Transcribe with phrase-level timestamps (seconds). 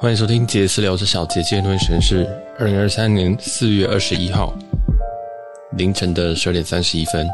[0.00, 2.26] 欢迎收听杰私聊之小杰杰论时事，
[2.58, 4.56] 二零二三年四月二十一号
[5.76, 7.28] 凌晨的十二点三十一分。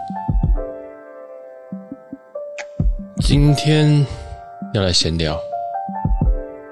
[3.21, 4.05] 今天
[4.75, 5.39] 要来闲聊。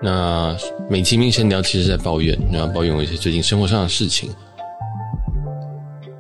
[0.02, 0.56] 那
[0.90, 4.28] 美其名闲聊，其实在抱怨，然后抱怨我一些最近生活上的事情。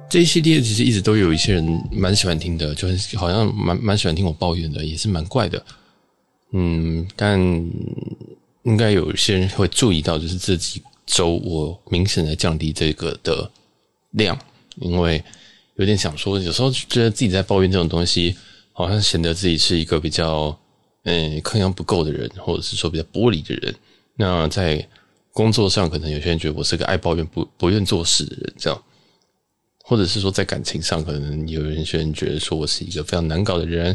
[0.08, 5.60] 这一系列其实一直都有一些人蛮喜欢听的，就很好像蛮蛮喜欢听我抱怨的，也是蛮怪的。
[6.52, 7.40] 嗯，但。
[8.64, 13.50] 应该有些人会注意到，就是这几周我明显的降低这个的
[14.10, 14.38] 量，
[14.76, 15.22] 因为
[15.76, 18.34] 有点想说，有时候觉得自己在抱怨这种东西，
[18.72, 20.58] 好像显得自己是一个比较
[21.02, 23.74] 嗯抗压不够的人，或者是说比较玻璃的人。
[24.16, 24.88] 那在
[25.32, 28.82] 工作上，可能有些人觉得我是个爱抱怨、不不愿做事的人，这样，
[29.82, 33.94] 或者是说在感情上，可能有人有些人觉得说我是一个非常难搞的人。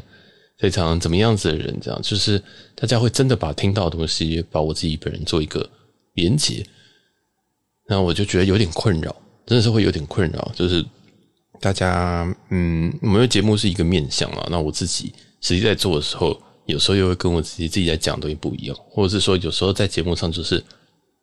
[0.60, 2.42] 非常怎么样子的人，这样就是
[2.76, 5.68] 大家会真的把听到的东西，把我自己本人做一个
[6.14, 6.66] 连接，
[7.88, 10.52] 那我就觉得有点困扰，真的是会有点困扰。
[10.54, 10.86] 就是
[11.62, 20.62] 大家，嗯，我们的节目是一个面向啊，那我自己实际在做的时候，有时候又会跟我自己自己在讲的东西不一样，或者是说有时候在节目上就是，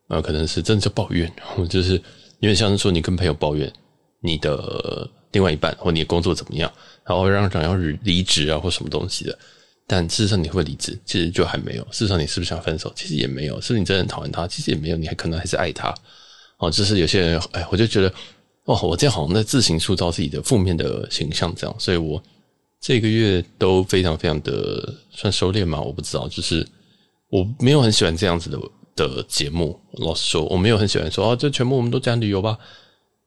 [0.07, 1.93] 呃，可能是真的就抱怨，或者就是
[2.39, 3.71] 因为像是说你跟朋友抱怨
[4.21, 6.71] 你的另外一半或你的工作怎么样。
[7.05, 7.73] 然后让想要
[8.03, 9.39] 离职啊，或什么东西的，
[9.87, 11.83] 但事实上你会离职，其实就还没有。
[11.85, 12.91] 事实上你是不是想分手？
[12.95, 13.61] 其实也没有。
[13.61, 14.45] 是你真的很讨厌他？
[14.45, 14.97] 其实也没有。
[14.97, 15.95] 你还可能还是爱他。
[16.57, 18.13] 哦，就是有些人，哎，我就觉得，
[18.65, 21.73] 哦，我这样好像在自行塑造自己的负面的形象，这样。
[21.79, 22.21] 所以我
[22.81, 26.27] 这个月都非常非常的算收敛嘛，我不知道。
[26.27, 26.67] 就是
[27.29, 28.59] 我没有很喜欢这样子的
[28.97, 29.79] 的节目。
[29.93, 32.57] 老实说，我没有很喜欢说，哦，这全部我们都讲旅游吧。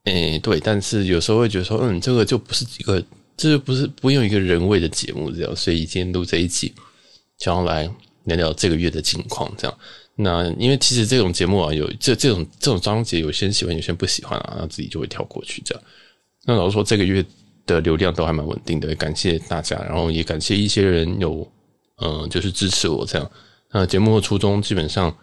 [0.05, 0.61] 哎，对。
[0.61, 3.03] 但是有时候会觉得说，嗯，这个就不是一个。
[3.37, 6.75] 这不是不用一个人为的节目这样，所以今天录这一集，
[7.39, 7.91] 想要来
[8.25, 9.75] 聊聊这个月的近况这样。
[10.17, 15.83] 那因为其实这种节目啊，有这这种这种章节，有些人喜欢，有些人不喜欢啊，那自己就会跳过去这样。
[16.45, 17.25] 那老实说，这个月
[17.65, 21.51] 的流量都还蛮稳定的，感谢大家，然后也感谢一些人有
[22.03, 23.31] 嗯，就是支持我这样。
[23.73, 25.17] 那节目的初衷基本上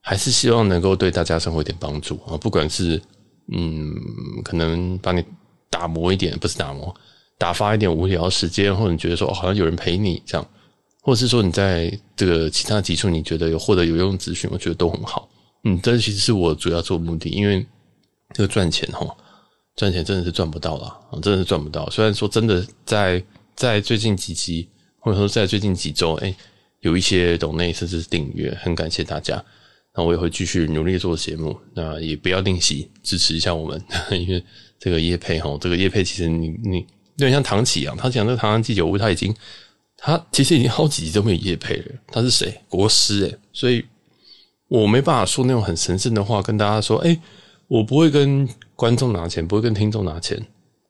[0.00, 3.00] 还是希望能够对大家生活一点帮助啊，不管是
[3.52, 3.94] 嗯，
[4.44, 5.24] 可能帮你
[5.70, 6.94] 打磨一点，不是打磨。
[7.38, 10.44] 打发一点无聊时间，或者你觉得说好像有人陪你这样，
[11.02, 15.28] 或者是说你在这个其他集数你觉得有获得有用资讯，我觉得都很好。
[15.62, 17.64] 嗯，这其实是我主要做目的，因为
[18.34, 19.06] 这个赚钱哈，
[19.76, 21.88] 赚钱真的是赚不到啦，真的是赚不到。
[21.90, 23.22] 虽然说真的在
[23.54, 26.34] 在最近几期，或者说在最近几周，哎，
[26.80, 29.44] 有一些懂内甚至是订阅，很感谢大家。
[29.98, 34.40] 那我也会继续努力做节目，那也不要吝惜支持一下我们， 因为
[34.78, 36.86] 这个叶配齁，这个叶配其实你你。
[37.20, 39.34] 有点像唐綺阳，他讲这个唐安鸡酒屋，他已经，
[39.96, 41.86] 他其实已经好几集都没有叶配了。
[42.12, 42.60] 他是谁？
[42.68, 43.84] 国师诶，所以
[44.68, 47.20] 我没办法说那种很神圣的话，跟大家说，哎，
[47.66, 50.40] 我不会跟观众拿钱，不会跟听众拿钱，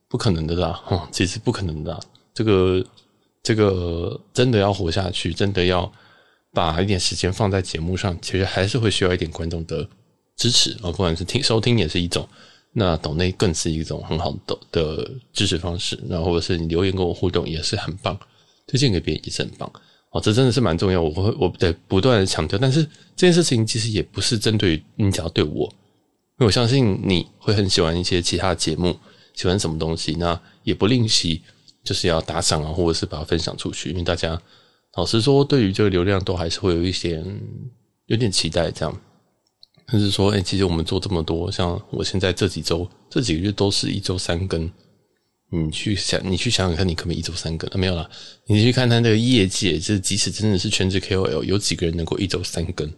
[0.06, 2.00] 不可能的啦， 哈，其实不可能的啦。
[2.34, 2.84] 这个
[3.42, 5.90] 这个真的要活下去，真的要
[6.58, 9.88] 把一点时间放在节目上，其实还是会需要一点观众的
[10.34, 12.28] 支持啊，不管是听收听也是一种。
[12.72, 18.18] 那抖内更是一种很好的的支持方式，然后或是你留言跟我互动也是很棒，
[18.66, 19.70] 推荐给别人也是很棒
[20.10, 22.58] 哦，这真的是蛮重要，我会我得不断的强调。
[22.58, 22.82] 但是
[23.14, 28.98] 这件事情其实也不是针对你，只要对我，因为我相信你会很喜欢一些其他的节目，
[29.34, 31.40] 喜欢什么东西，那也不吝惜
[31.84, 34.40] 就是要打赏啊，或者是把它分享出去，因为大家
[34.98, 37.24] 老实说，对于这个流量都还是会有一些
[38.06, 39.00] 有点期待这样。
[39.86, 44.68] 但是说，哎、其实我们做这么多，像我现在这几周、这几个月都是一周三更。
[45.50, 47.80] 你去想，你去想想看，你可不可以一周三更？
[47.80, 48.10] 没有啦，
[48.48, 52.84] 你去看看那个业界，就是即使真的是全职 KOL，有几个人能够一周三更？
[52.88, 52.94] 因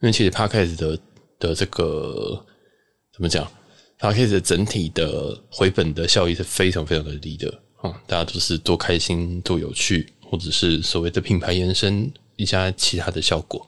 [0.00, 0.98] 为其实 Podcast 的
[1.38, 2.42] 的这个
[3.14, 3.46] 怎么讲
[4.00, 7.50] ，Podcast 的整体的回本的效益是非常非常的低的
[7.82, 7.92] 啊！
[8.06, 13.66] 大家都是多开心、多有趣，或者是所谓的品牌延伸一下其他的效果。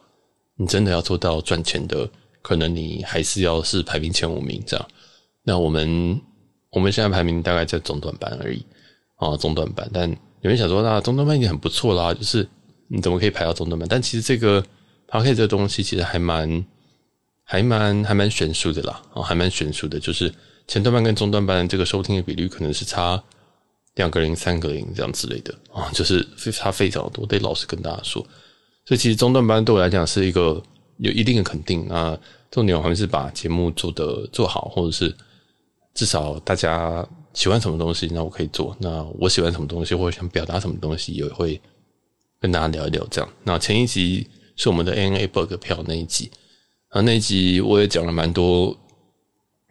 [0.57, 2.09] 你真的要做到赚钱的。
[2.41, 4.89] 可能你还是要是排名前五名这样，
[5.43, 6.19] 那我们
[6.71, 8.65] 我们现在排名大概在中段班而已
[9.17, 9.87] 啊，中段班。
[9.93, 10.09] 但
[10.41, 12.49] 有人想说，那中段班已经很不错啦，就是
[12.87, 13.87] 你怎么可以排到中段班？
[13.91, 14.65] 但其实这个
[15.09, 16.65] Podcast 这个东西其实还蛮
[17.43, 20.33] 还蛮还蛮悬殊的啦，啊，还蛮悬殊的，就是
[20.67, 23.23] 前段班跟中段班这个收听的比率可能是差
[23.99, 27.27] 两个零、三个零这样之类的啊，就是非差非常多。
[27.27, 28.27] 得老实跟大家说，
[28.87, 30.63] 所以其实中段班对我来讲是一个。
[31.01, 32.19] 有一定的肯定啊，
[32.51, 35.17] 重点我还是把节目做得做好，或者是
[35.95, 38.77] 至少大家喜欢什么东西，那我可以做。
[38.81, 41.61] 那我喜欢什么东西，或者想表达什么东西，也会
[42.41, 43.07] 跟大家聊一聊。
[43.13, 46.33] 这样，那前一集是我们的 N A Bug 票那一集，
[46.89, 48.77] 啊，那一集我也讲了蛮多，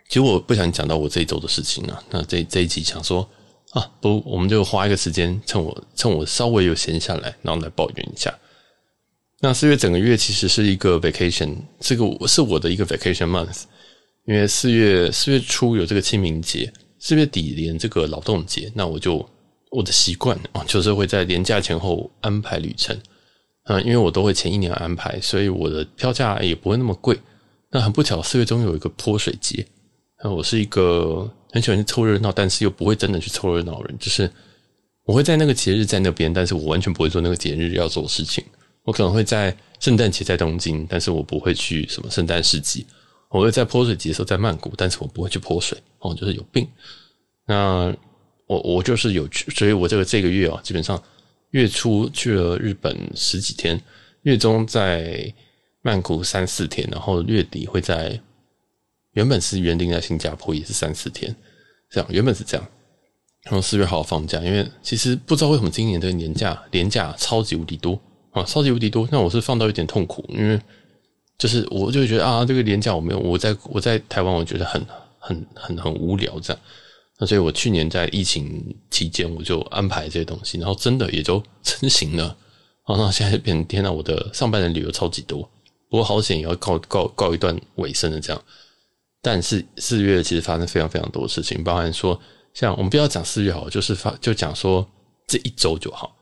[0.07, 2.01] 其实我不想讲到我这一周的事情啊。
[2.09, 3.29] 那这这一集想说
[3.77, 8.33] 啊，不，我们就花一个时间，趁我趁我稍微有闲下来，然后来抱怨一下。
[9.39, 13.65] 那四月整个月其实是一个 vacation，这个是我的一个 vacation month，
[14.25, 19.23] 因为四月四月初有这个清明节，四月底连这个劳动节，那我就
[19.69, 22.99] 我的习惯啊，就是会在连假前后安排旅程。
[23.65, 27.19] 嗯，因为我都会前一年安排，所以我的票价也不会那么贵。
[27.69, 29.67] 那很不巧，四月中有一个泼水节。
[30.23, 33.95] 那我是一个很喜欢去凑热闹，但是又不会真的去凑热闹人。
[33.99, 34.29] 就是
[35.03, 38.43] 我会在那个节日在那边，但是我完全不会做那个节日要做的事情。
[38.83, 42.85] 我可能会在圣诞节在东京，但是我不会去什么圣诞市集。
[43.29, 45.77] 我会在泼水节的时候在曼谷，但是我不会去泼水。
[45.99, 46.67] 哦，就是有病。
[47.45, 47.93] 那
[48.45, 51.01] 我我就是有去，所以我这个这个月啊，基本上。
[51.51, 53.81] 月初去了日本十几天，
[54.23, 55.33] 月中在
[55.81, 58.19] 曼谷三四天，然后月底会在
[59.13, 61.35] 原本是原定在新加坡也是三四天，
[61.89, 62.67] 这样原本是这样，
[63.43, 67.99] 然后四月好放假，因为其实不知道为什么今年这个年假年假超级无敌多
[68.31, 70.59] 啊，超级无敌多，那我是放到有点痛苦，因为
[71.37, 74.85] 就是我就觉得啊，这个年假我没有，我在我在台湾我觉得很
[75.19, 76.61] 很很很无聊这样。
[77.19, 82.37] 那所以，我去年在疫情期间，我就安排这些东西，然后真的也就成型了。
[82.87, 85.41] 然后现在变成天呐，我的上半年旅游超级多，
[85.89, 88.39] 不过好险也要告告告一段尾声的这样。
[89.29, 92.17] 但是四月其实发生非常非常多的事情，包含说，
[92.53, 94.87] 像我们不要讲四月好，就是发就讲说
[95.27, 96.15] 这一周就好。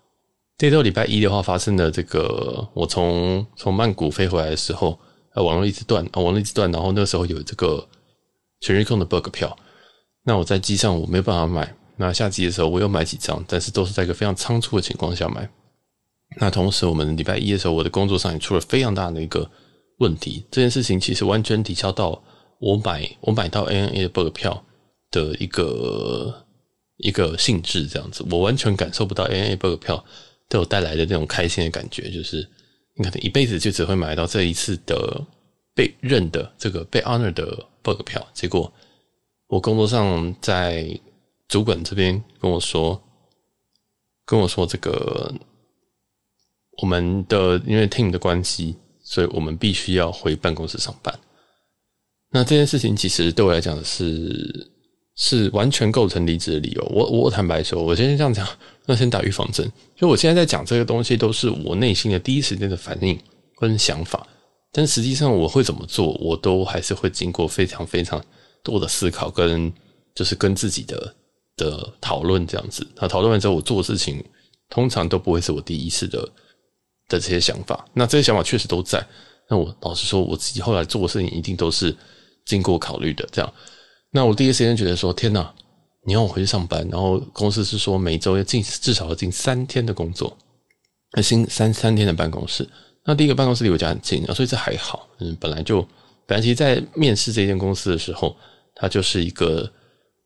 [0.58, 4.98] 这周礼拜一的话，发生的这个，我从从曼谷飞回来的时候，
[5.36, 7.88] 呃，网络一直断，网络一直断，然后那个时候有这个
[8.62, 9.56] 全日空的 bug 票。
[10.24, 15.48] 那我在机上我没有办法买，那下机的时候我又买几张，但是都是在一个非常仓促的情况下买。
[16.42, 19.48] 那同时我们礼拜一的时候，我的工作上也出了非常大的一个
[20.00, 20.44] 问题。
[20.50, 22.20] 这件事情其实完全抵消到
[22.60, 24.66] 我买我买到 ANA 的 bug 票
[25.12, 26.46] 的一个
[26.98, 30.04] 一个性质，这样子，我完全感受不到 ANA bug 票
[30.50, 32.48] 对我带来的那种开心的感觉，就是
[32.96, 35.22] 你可能一辈子就只会买到这一次的
[35.74, 38.72] 被认的这个被 honor 的 bug 票，结果。
[39.48, 41.00] 我工作上在
[41.48, 43.00] 主管这边跟我说，
[44.26, 45.32] 跟我说这个
[46.82, 51.18] 我们的因为 team 的关系，所以我们必须要回办公室上班。
[52.36, 54.70] 那这件事情其实对我来讲是
[55.16, 56.84] 是完全构成离职的理由。
[56.94, 58.46] 我我坦白说，我先这样讲，
[58.86, 59.72] 那先打预防针。
[59.96, 63.18] 就我现在在讲这个东西，都是我内心的第一时间的反应
[63.56, 64.28] 跟想法，
[64.74, 68.22] 但实际上我会怎么做，我都还是会经过非常非常。
[68.62, 69.72] 多的思考跟
[70.16, 71.16] 就是跟自己的
[71.56, 74.22] 的讨论这样子，那讨论完之后，我做的事情
[74.70, 76.20] 通常都不会是我第一次的
[77.08, 77.86] 的这些想法。
[77.94, 79.06] 那这些想法确实都在。
[79.48, 81.96] 那我老实说，我自己后来做的事情一定都是
[82.46, 83.28] 经过考虑的。
[83.32, 83.54] 这样，
[84.12, 85.54] 那我第一时间觉得说：天哪，
[86.06, 90.38] 你要我回去上班，然后公司是说每周要进至少要进三天的工作，
[91.14, 92.68] 那新三三天的办公室。
[93.04, 95.08] 那第一个办公室离我家很近，所以这还好。
[95.20, 95.82] 嗯，本来就
[96.26, 98.36] 本来其实在面试这间公司的时候。
[98.78, 99.72] 它就是一个，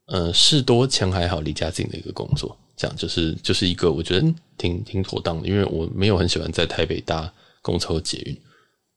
[0.08, 8.36] 呃，事多钱还好，离家近的一个工作，这样就是就是一个我觉得挺挺妥当的，因为我没有很喜欢在台北搭公车捷运。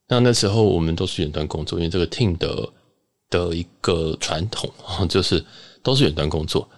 [0.08, 2.66] 那那时候我们都是远端工作，因为这个 team 的
[3.32, 4.70] 的一个传统
[5.08, 5.44] 就是
[5.82, 6.68] 都是远端工作。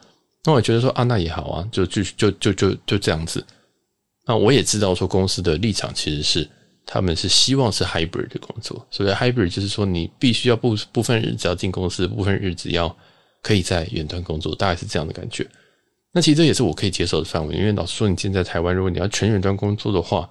[0.44, 3.44] 那我觉得说啊，那也好啊，就就就就就就这样子。
[4.26, 6.48] 那我也知道说公司的立场其实是。
[6.86, 12.94] 他们是希望是 hybrid 的工作，所以 hybrid 就是说你必须要部部分日子要进公司，部分日子要
[13.40, 15.48] 可以在远端工作，大概是这样的感觉。
[16.12, 20.28] 那其实这也是我可以接受的范围，因为老实说，你现在台湾，如果你要全远端工作的话，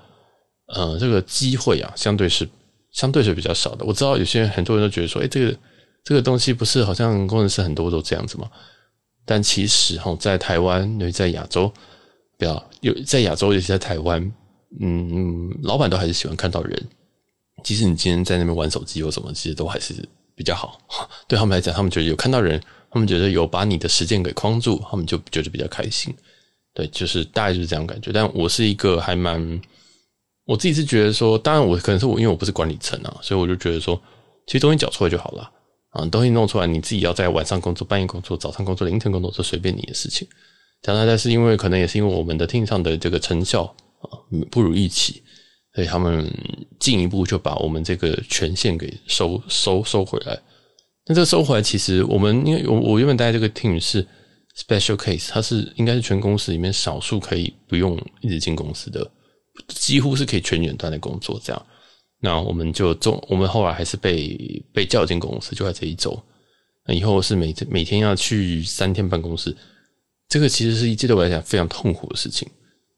[0.68, 2.48] 呃，这个机会啊，相对是
[2.92, 3.84] 相对是比较少的。
[3.84, 5.58] 我知道有些人很多人都觉得说，哎，这个
[6.04, 8.50] 这个东西不是好像工程师很多都这样子吗？
[9.26, 11.72] 但其实哈，在台湾，尤其在亚洲，
[12.38, 14.32] 不要有在亚洲，尤其在台湾。
[14.80, 16.88] 嗯，老板都还是喜欢看到人，
[17.64, 19.94] 即使你今天在那边玩手机或什么，其实都还是
[20.36, 20.80] 比较好。
[21.30, 26.14] 对他们来讲，他们觉得有看到人，他们觉得有把你的时间给框住，他们就觉得比较开心。
[26.74, 28.12] 对，就是大概就是这样感觉。
[28.12, 29.62] 但我是一个还蛮，
[30.46, 33.96] 我自己是觉得说，当然我可能是我，因为我不是管理层啊，所以我就觉得说，
[34.48, 35.52] 其实东西缴出来就好了
[35.94, 40.28] 啊，东西弄出来，你自己要在晚上工作、半夜工作、早上工作、凌晨工作，这随便你的事情。
[40.82, 43.74] 讲大概是因为可能也是因为我们的 team 上的这个成效。
[44.04, 44.20] 啊，
[44.52, 45.24] 不如预期，
[45.74, 46.30] 所以他们
[46.78, 50.38] 进一步就把我们这个权限给收收收回来。
[51.06, 54.06] 那这个收回来，其实我们因为我我原本带这个 team 是
[54.58, 59.10] special case，它是应该是全公司里面少数可以不用一直进公司的，
[59.70, 61.66] 几乎是可以全远端的工作这样。
[62.26, 66.18] 那我们就中，我们后来还是被被叫进公司，就在这一周。
[66.88, 69.54] 那以后是每每天要去三天办公室，
[70.30, 72.48] 这个其实是一对我来讲非常痛苦的事情。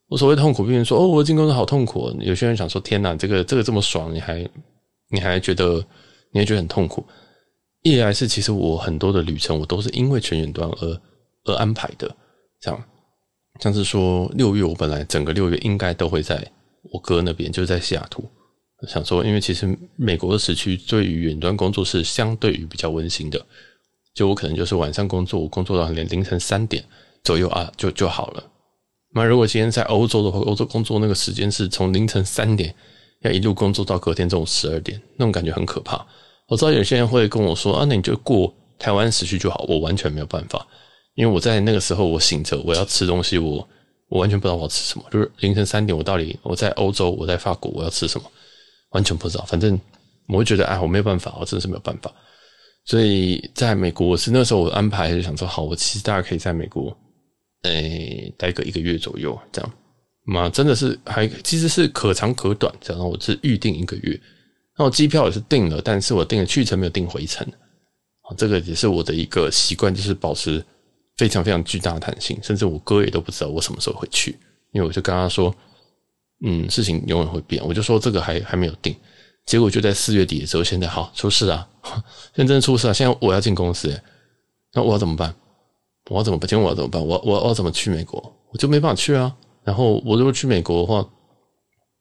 [0.08, 2.16] 我所谓痛苦，别人说哦，我进公司好痛苦。
[2.20, 4.48] 有些人想说，天哪，这个这个这么爽，你还
[5.10, 5.84] 你还觉得
[6.32, 7.04] 你还觉得很痛苦？
[7.82, 11.02] 一来是其实我很多的旅程，我都是因为全远端而
[11.46, 12.16] 而安排的，
[12.62, 12.84] 这样
[13.60, 16.48] 像是说六月，我本来整个六月应该都会在
[16.92, 18.24] 我哥那边，就是在西雅图。
[18.88, 23.44] 想说，因为其实美国的时区对于远端工作是相对于比较温馨的，
[24.14, 26.84] 就我可能就是晚上工作，我工作到连凌晨三点
[27.24, 28.44] 左右啊，就就好了。
[29.14, 32.76] 那如果今天在欧洲的话，欧洲工作那个时间是从凌晨三点
[33.22, 36.06] 要一路工作到隔天中午十二点，那种感觉很可怕。
[36.48, 40.68] 我知道有些人会跟我说啊，那你就过台湾时区就好，我完全没有办法，
[41.16, 43.68] 因为我在那个时候我醒着，我要吃东西，我
[44.10, 48.30] 我完全不知道我要吃什么，就是凌晨三点，我到底我在欧洲，我在法国，我要吃什么？
[48.90, 49.80] 完全不知道，反正
[50.28, 52.12] 我会觉得，哎，我没有办法，我真的是没有办法。
[52.86, 56.96] 所以在美国，我是那时候我安排就想说，好，我其实大概可以在美国，
[57.64, 59.72] 诶，待个一个月左右，这样
[60.24, 63.10] 嘛，真的是还其实是可长可短，这样。
[63.10, 64.20] 我是预定一个月，
[64.78, 67.46] 那我机票也是订了，但是我订了去程没有订回程。
[68.22, 70.64] 啊，这个也是我的一个习惯，就是保持
[71.18, 74.38] 非常非常巨大的弹性，甚至我哥也都不知道我什么时候会去，
[74.74, 75.54] 因为我就跟他说。
[76.44, 77.66] 嗯，事情永远会变。
[77.66, 78.96] 我就说这个还还没有定，
[79.46, 81.68] 结果就在四月底的时候，现在好出事啊！
[82.36, 82.94] 现在真的出事了。
[82.94, 84.00] 现在我要进公司，
[84.74, 85.34] 那我要怎么办？
[86.10, 86.48] 我要怎么办？
[86.48, 87.06] 今天我要怎么办？
[87.06, 88.22] 我我我怎么去美国？
[88.52, 89.36] 我就没办法去啊。
[89.64, 91.08] 然后我如果去美国的话，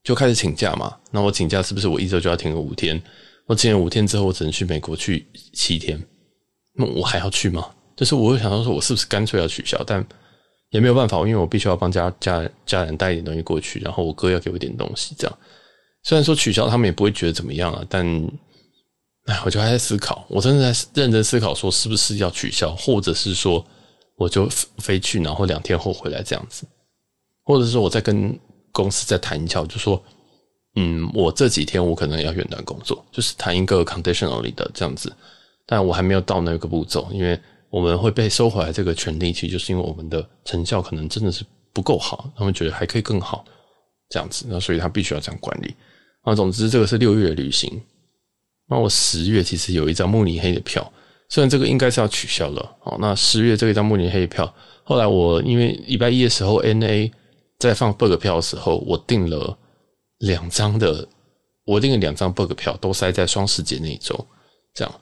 [0.02, 0.96] 就开始请假嘛。
[1.10, 3.00] 那我请假是不是我一周就要停个五天？
[3.46, 6.02] 我请了五天之后，我只能去美国去七天。
[6.74, 7.70] 那我还要去吗？
[7.96, 9.82] 就是我会想到说，我是不是干脆要取消？
[9.86, 10.04] 但
[10.74, 15.38] 也没有办法，因为我必须要帮家家家人带一点东西过去，然后我哥要给我一点东西，这样。
[16.02, 18.04] 虽然说取消，他们也不会觉得怎么样啊，但，
[19.26, 23.64] 哎，我就还在思考，我真的在认真思考，说是不是要取消，或者是说
[24.16, 26.66] 我就飞去，然后两天后回来这样子，
[27.44, 28.36] 或者是说我再跟
[28.72, 30.02] 公司再谈一下，我就说，
[30.74, 35.14] 嗯，我这几天我可能要远端工作，就是谈一个 conditionally 的这样子，
[35.66, 37.38] 但我还没有到那个步骤，因为。
[37.74, 43.44] 我们会被收回来这个权利，其实就是因为我们的成效可能真的是不够好，他们觉得还可以更好，
[44.08, 45.74] 这样子，那所以他必须要这样管理。
[46.22, 47.82] 啊总之，这个是六月的旅行。
[48.68, 50.88] 那我十月其实有一张慕尼黑的票，
[51.28, 52.76] 虽然这个应该是要取消了。
[52.84, 54.54] 哦，那十月这一张慕尼黑的票，
[54.84, 57.10] 后来我因为礼拜一的时候，N A
[57.58, 59.58] 在放 bug 票的时候，我订了
[60.18, 61.08] 两张的，
[61.64, 64.14] 我订了两张 bug 票，都塞在双十节那一周，
[64.72, 64.94] 这样。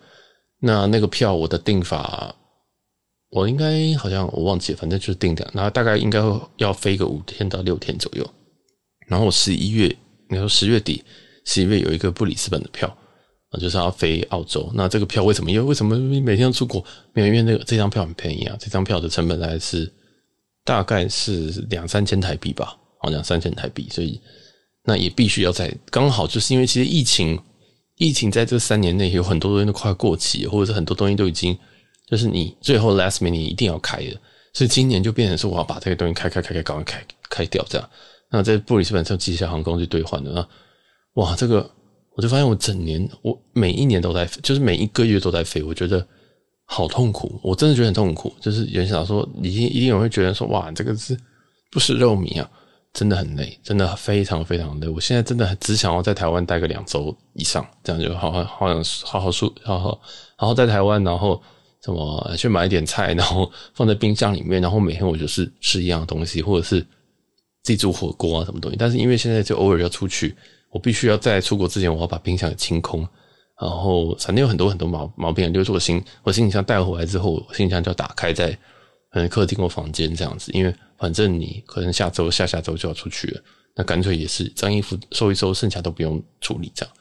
[0.59, 2.35] 那那个票我的订法。
[3.33, 6.23] 我应该好像我忘记了，反正就是定的，然后大概应该
[6.59, 8.31] 要飞个五天到六天左右。
[9.09, 9.97] 然后十一月，
[10.29, 11.03] 你说十月底，
[11.47, 12.87] 十一月有一个布里斯本的票
[13.49, 14.71] 啊，就是要飞澳洲。
[14.75, 15.51] 那这个票为什么？
[15.51, 16.85] 因为为什么每天要出国？
[17.15, 19.91] 没有，因为那个这张票很便宜啊，这张票的成本大概是
[20.63, 24.21] 大概是两三千台币吧，好，两三千台币，所以
[24.85, 27.41] 那也必须要在刚好就是因为其实疫情，
[27.97, 31.57] 疫情在这三年内有很多东西都快过期，或者是很多东西都已经。
[32.13, 34.21] 就是你最后 last minute 一定要开的，
[34.53, 37.91] 所以今年就变成是我要把这个东西开开开开，赶快开开掉这样。
[38.31, 40.47] 那在布里斯本上机械航空去兑换的啊，
[41.15, 41.71] 哇，这个
[42.15, 46.07] 我就发现我整年我每一年都在，就是每一个月都在飞，我觉得
[46.67, 48.31] 好痛苦，我真的觉得很痛苦。
[48.43, 51.19] 就是有人想说，一定一定有人会觉得说，哇，这个是
[51.71, 52.51] 不食肉糜啊，
[52.93, 54.87] 真的很累，真的非常非常累。
[54.87, 59.99] 我现在真的只想要在台湾待个两周以上，这样就好好好想好好舒好好
[60.37, 61.43] 好好在台湾，然后。
[61.85, 66.81] 什么去买一点菜，然后放在冰箱里面，然后每天我就是吃一样东西，或者是
[67.63, 68.77] 自己煮火锅啊什么东西。
[68.79, 70.35] 但是因为现在就偶尔要出去，
[70.71, 73.01] 我必须要在出国之前，我要把冰箱给清空。
[73.61, 78.57] 然后反正有很多很多毛毛病，就是我行 我行李箱带回来之后，我行李箱就要打开在
[79.11, 83.43] 嗯客厅或房间这样子，因为反正你可能下周下下周就要出去了，
[83.75, 86.95] 那干脆也是脏衣服收一收，剩下都不用处理这样。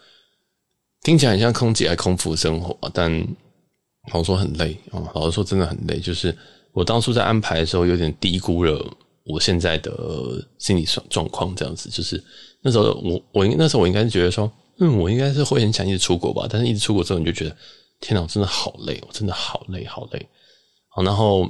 [1.04, 3.28] 听起来很像空姐还空腹生活，但。
[4.12, 6.00] 老实说很累啊，老实说真的很累。
[6.00, 6.36] 就是
[6.74, 8.84] 我当初在安排的时候，有点低估了
[9.24, 9.92] 我现在的
[10.58, 11.56] 心理状状况。
[11.56, 12.22] 这样子，就是
[12.62, 16.48] 那时候我我那时候我应该是觉得说，嗯，我应该是会很想一直出国吧。
[16.50, 17.56] 但是一直出国之后，你就觉得
[18.00, 20.28] 天哪，我真的好累，我真的好累，好累。
[20.90, 21.42] 好，然后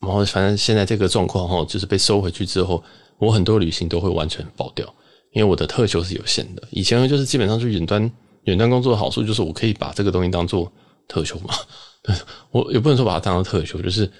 [0.00, 2.82] 然后反正现在这个状况哈，就是被收回去之后，
[3.18, 4.86] 我很多旅行都会完全爆掉，
[5.32, 6.62] 因为我的特休是有限的。
[6.70, 8.10] 以前就是基本上就远端
[8.44, 10.70] 远端工作的好处，就是我可以把这个东西当做。
[11.10, 11.52] 特休嘛，
[12.04, 12.14] 对，
[12.52, 14.10] 我也不能说把它当成特休，就是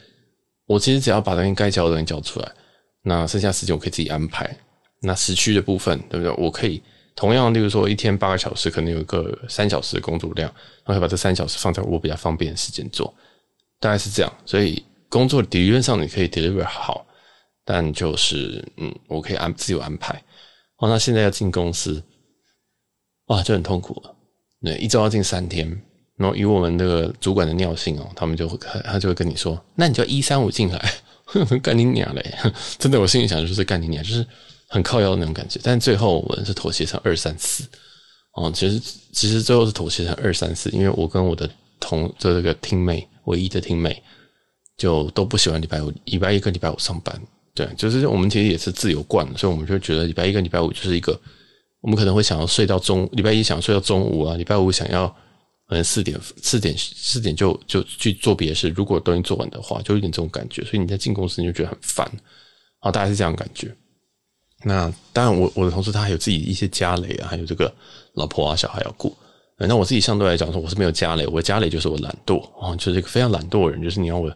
[0.67, 2.53] 我其实只要把东西该交的东西交出来，
[3.03, 4.55] 那剩下时间我可以自己安排。
[5.03, 6.35] 那时区的部分，对不对？
[6.37, 6.83] 我可以
[7.17, 10.53] 同样，例如说一天八个小时，可能有一个三小时的工作量，
[10.85, 13.15] 然后把这三小时放在我比较方便的时间做，
[13.79, 14.31] 大概是这样。
[14.45, 17.07] 所以工作理论上你可以 deliver 好，
[17.65, 20.23] 但就是嗯，我可以安自由安排。
[20.77, 22.03] 哦，那现在要进公司，
[23.29, 24.15] 哇，就很痛苦了。
[24.63, 25.83] 对，一周要进三天，
[26.21, 30.93] 然后以我们那个主管的尿性哦，他们就会他就会跟你说，那你就一三五进来，
[31.61, 32.35] 干你娘嘞！
[32.79, 34.25] 真的，我心里想就是干你娘，就是。
[34.73, 37.65] 很靠腰的那种感觉，但最后我们是妥协成二三四
[38.35, 38.53] 哦。
[38.55, 38.81] 其实
[39.13, 41.51] 其实最后是妥协成二三四，因为我跟我的
[41.81, 44.01] 同的这个听妹唯一的听妹
[44.77, 47.21] 就都不喜欢礼拜五、礼拜一跟礼拜五上班。
[47.53, 51.21] 对，就是我们其实也是自由惯了，所以我们就觉得礼拜一跟礼拜五就是一个
[51.81, 55.13] 我们可能会想要睡到中，礼拜一想睡到中午啊，礼拜五想要
[55.71, 58.69] 可能四点四点四点就就去做别的事。
[58.71, 60.65] 如果都已经做完的话，就有点这种感觉。
[60.65, 62.05] 所以你在进公司你就觉得很烦
[62.81, 63.73] 啊，大概是这样感觉。
[64.65, 67.73] 那当然我，我的同事他还有自己一些家累啊，还有这个
[68.15, 69.17] 老婆啊、小孩要顾。
[69.57, 73.81] 那我自己相对来讲说，我是没有家累，我家累就是我懒惰啊，就是一个非常懒惰的人。
[73.81, 74.35] 就是你要我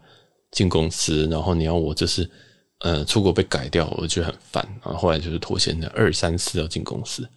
[0.52, 2.30] 进公司，然后你要我就是
[2.82, 4.64] 呃出国被改掉，我觉得很烦。
[4.84, 7.28] 然后后来就是妥协的二三四要进公司。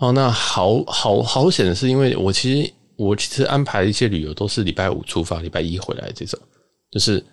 [0.00, 6.38] 哦，那好好好险的是，因为我其实我其实安排一些旅游都是礼拜五出发，礼拜一回来这种。
[6.90, 7.24] 就是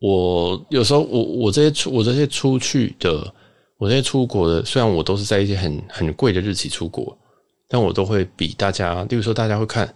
[0.00, 3.32] 我有时候我我这些出我这些出去的。
[3.76, 7.14] 我这些出国的，虽然我都是在一些很很贵的日期出国，
[7.68, 9.94] 但我都会比大家，例如说大家会看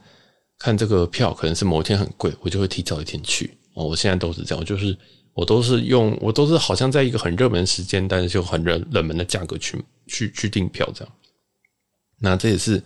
[0.59, 3.57] 看这个票，可能是某一天很贵，我就会提早一天去。
[3.75, 4.95] 哦，我现在都是这样，就是
[5.33, 11.15] 我都是用，我都是好像在一个很热门时间，但是就很冷冷门的价格去去去订票这样。
[12.19, 12.83] 那这也是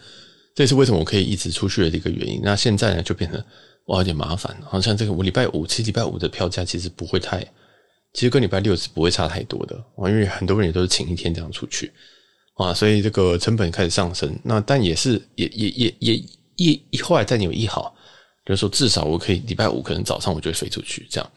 [0.54, 2.40] 这是为什么我可以一直出去的一个原因。
[2.42, 3.42] 那现在呢，就变成
[3.87, 7.47] 哇有点麻烦，好像这个我礼拜五，其实礼拜五的票价其实不会太。
[8.12, 11.90] 其实跟礼拜六是不会差太多的啊，因为很多人也都是请一天这样出去
[12.54, 14.38] 啊，所以这个成本开始上升。
[14.45, 16.15] 那但也是也也也也
[16.56, 17.95] 一一后来再有一好，
[18.45, 21.30] 就是说至少我可以礼拜五可能早上我就会飞出去这样。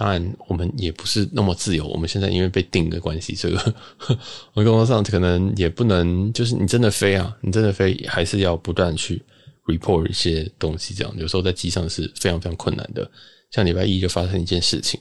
[0.00, 3.74] 当然我们也不是那么自由，我们现在因为被定的关系，这个
[4.54, 9.22] 我工作上可能也不能就是你真的飞啊，你真的飞还是要不断去
[9.66, 11.14] report 一些东西这样。
[11.18, 13.06] 有时候在机上是非常非常困难的。
[13.50, 14.98] 像礼拜一就发生一件事情。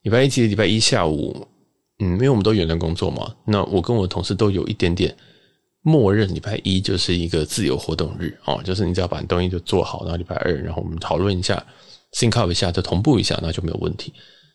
[0.00, 1.46] 礼拜一其实礼拜一下午，
[1.98, 5.14] 嗯，因为我们都远程工作嘛，那我跟我的同事都有一点点
[5.82, 11.62] 默认礼拜一就是一个自由活动日哦，就是你只要把东西就做好，然后礼拜二，然后我们讨论一下
[12.12, 14.12] ，sync up 一下，就同步一下，那就没有问题。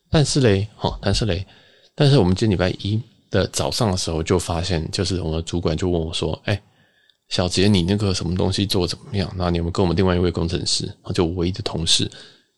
[0.09, 1.45] 但是嘞，哈，但是嘞，
[1.95, 6.61] 但是我们今天礼拜一的早上的时候就发现，就是我们的主管就问我说：“哎，
[7.29, 9.29] 小杰，你那个什么东西做怎么样？
[9.35, 12.09] 然后你有没有跟我们另外一位工程师，就我唯一的同事，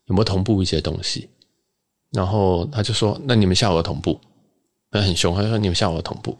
[0.06, 1.30] 有没有同步一些东西？”
[2.12, 4.20] 然后他就说：“那你们下午要同步。”
[4.92, 6.38] 他很凶，他就说：“你们下午要同步。”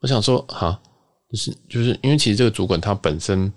[0.00, 0.80] 我想说：“哈，
[1.30, 3.52] 就是就是因为其实这个主管他本身，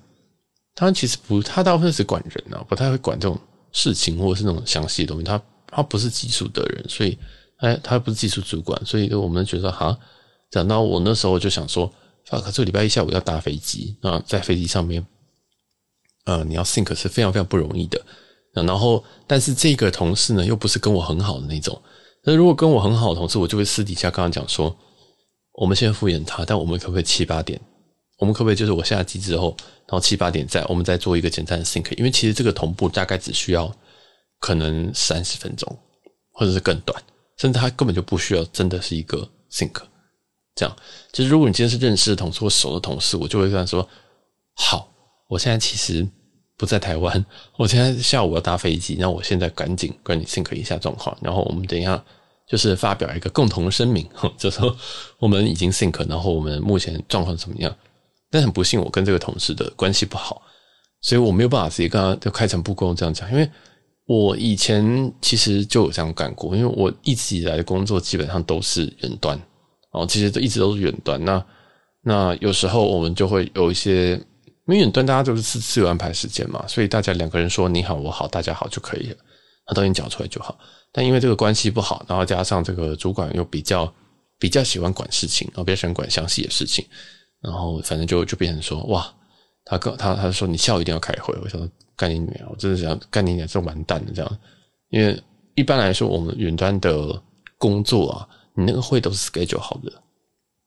[0.75, 3.39] 他其实不，他大部分是管人啊，不太会管这种
[3.75, 5.23] 事情或者是那种详细的东西。
[5.23, 7.17] 他他不是技术的人，所以
[7.59, 9.95] 他他不是技术主管，所以我们觉得哈，
[10.49, 11.85] 讲到我那时候就想说，
[12.29, 15.05] 啊，可是礼拜一下午要搭飞机啊，在飞机上面，
[16.23, 18.01] 呃，你要 think 是非常非常不容易的。”
[18.55, 21.81] 然后，但是这个同事呢，又不是跟我很好的那种。
[22.23, 24.73] 那如果跟我很好的同事，我就会私底下跟他讲说，
[25.55, 27.59] 我们现在敷衍他，但我们可不可以七八点？
[28.17, 31.95] 我们可不可以就是我下机之后，然后七八点再我们再做一个简单的 sync？
[31.97, 33.71] 因为其实这个同步大概只需要
[34.39, 35.77] 可能三十分钟，
[36.31, 37.01] 或者是更短，
[37.37, 39.73] 甚至他根本就不需要真的是一个 sync。
[40.55, 40.75] 这样，
[41.11, 43.87] 其实如果你今天是认识的同事或熟的同事，我就会跟他说：
[44.55, 44.87] 好，
[45.29, 46.07] 我现在其实。
[46.57, 47.25] 不在台湾，
[47.57, 52.01] 我现在下午要搭飞机，那我现在赶紧跟你 sync 一下状况，然后我们等一下
[52.47, 54.73] 就是发表一个共同声明， 就说
[55.19, 57.75] 我们已经 sync，然后我们目前状况怎么样？
[58.35, 60.41] 但很不幸，我跟这个同事的关系不好，
[61.01, 63.49] 所以我没有办法直接跟他就开诚布公这样讲，因为
[64.05, 69.39] 我以前其实就有这样干过，因为我一直以来的工作基本上都是远端，
[69.91, 71.45] 哦，其实都一直都是远端，那
[72.01, 74.21] 那有时候我们就会有一些。
[74.67, 79.17] 因为远端大家都是自自由安排时间嘛，所以大家两个人说你好我好大家好就可以了，
[79.67, 80.57] 那都已经讲出来就好。
[80.91, 83.93] 但因为这个关系不好，然后加上这个主管又比较
[84.39, 86.83] 比较喜欢管事情，然后比较喜欢管详细的事情，
[87.45, 89.13] 然后反正就就变成说哇，
[89.63, 94.39] 他跟他他说你下午一定要开会，我想说干你娘，我真的想干你娘，这完蛋了这样。
[94.89, 95.21] 因为
[95.55, 97.21] 一般来说我们远端的
[97.57, 99.91] 工作啊，你那个会都是 schedule 好的，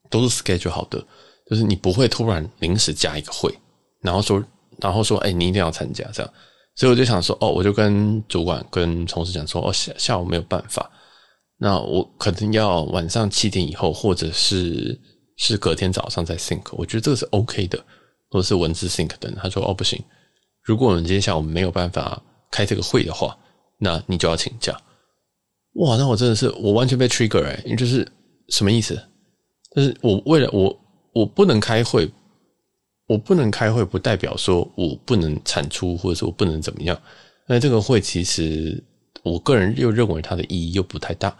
[0.08, 1.04] 都是 schedule 好的，
[1.50, 3.52] 就是你不会突然临时加一个会。
[4.00, 4.42] 然后说，
[4.78, 6.32] 然后说，哎，你一定要参加这样，
[6.76, 10.88] 所以我就想说，哦，我就跟主管、跟同事讲说，哦，下下午没有办法，
[11.58, 14.96] 那我可能要晚上七点以后，或者是
[15.38, 17.82] 是隔天早上再 sync，我觉得这个是 OK 的，
[18.28, 19.34] 或者是文字 sync 等。
[19.36, 19.98] 他说哦不行，
[20.62, 22.20] 如果我们今天下午没有办法
[22.50, 23.38] 开这个会的话，
[23.78, 24.76] 那你就要请假。
[25.74, 28.06] 哇，那我真的是我完全被 trigger 哎、欸，就是
[28.48, 29.00] 什么意思？
[29.76, 30.80] 就是我为了我
[31.12, 32.10] 我不能开会，
[33.06, 37.00] 我不能开会，不代表说我不能产出，或者说我不能怎么样。
[37.46, 38.82] 那这个会其实
[39.22, 41.36] 我个人又认为它的意义又不太大。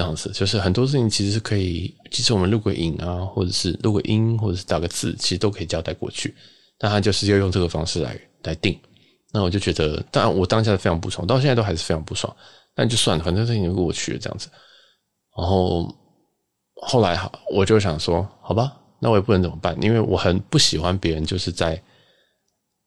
[0.00, 6.34] 这样子就是很多事情其实是可以，其实我们录个影啊，或者是录个音，或者是打个字，其实都可以交代过去。
[6.78, 8.80] 但他就是要用这个方式来来定，
[9.30, 12.34] 那我就觉得，当然我当下非常不爽，到现在都还是非常不爽。
[12.74, 14.48] 但就算了，反正事情就过去了这样子。
[15.36, 15.94] 然后
[16.76, 21.78] 后来好，我就想说，好吧，那我也不能怎么办，因为我很不喜欢别人就是在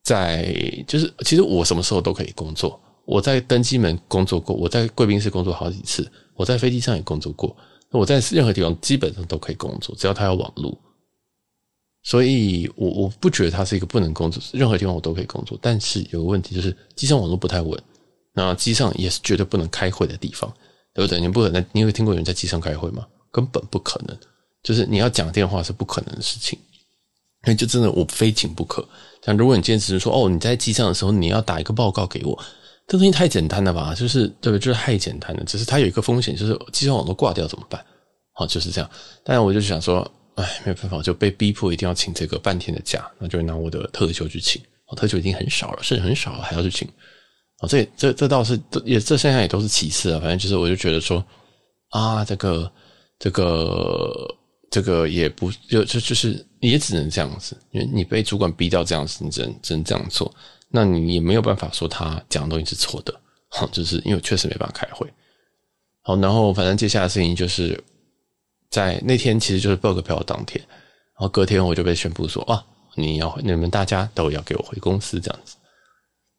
[0.04, 0.52] 在
[0.88, 2.82] 就是，其实我什么时候都可以工作。
[3.06, 6.12] 我在登机门工作过，我在贵宾室工作好几次。
[6.36, 7.56] 我在飞机上也工作过，
[7.92, 10.78] 我在任何地方基本上都可以工作，只要它有网络。
[12.02, 15.58] 所以我我不觉得它是一个不能工作，任何地方我都可以工作。
[15.62, 17.82] 但是有个问题就是机上网络不太稳，
[18.34, 20.54] 那机上也是绝对不能开会的地方，
[20.94, 21.22] 对不对？
[21.22, 23.08] 你不可能，你有听过有人在机上开会吗？
[23.32, 24.18] 根本不可能，
[24.62, 26.60] 就是你要讲电话是不可能的事情。
[27.46, 28.88] 那就真的我非请不可。
[29.22, 32.44] 但如果你坚持说哦，你在机上的时候你要打一个报告给我。
[32.88, 33.96] 这东西太简单了吧？
[33.96, 34.60] 就是对不对？
[34.60, 35.44] 就是太简单了。
[35.46, 37.84] 只是它有一个风险，就是机上网络挂掉怎么办？
[38.34, 38.90] 好，就是这样。
[39.24, 40.00] 当然，我就想说，
[40.36, 44.62] 哎，没有办法，就被逼迫一定要请这个半天的假，那就拿我的特休去请。
[44.88, 46.88] 哦，特休已经很少了，甚至很少了，还要去请。
[47.62, 50.20] 哦，这这这倒是也这现在也都是其次啊。
[50.20, 51.24] 反正就是，我就觉得说
[51.92, 52.70] 啊，这个
[53.18, 54.36] 这个
[54.70, 60.34] 这个也不就就就是也只能这样子，因为你被主管逼到这样子，你只能只能这样做。
[60.76, 63.14] 那你也没有办法说他讲的东西是错的，
[63.48, 65.08] 好，就是因为确实没办法开会。
[66.02, 67.80] 好，然后反正接下来的事情就是
[68.72, 75.56] 在那天其实就是报个票当天，然后隔天我就被宣布说啊，你要你们大家都要给我回公司这样子。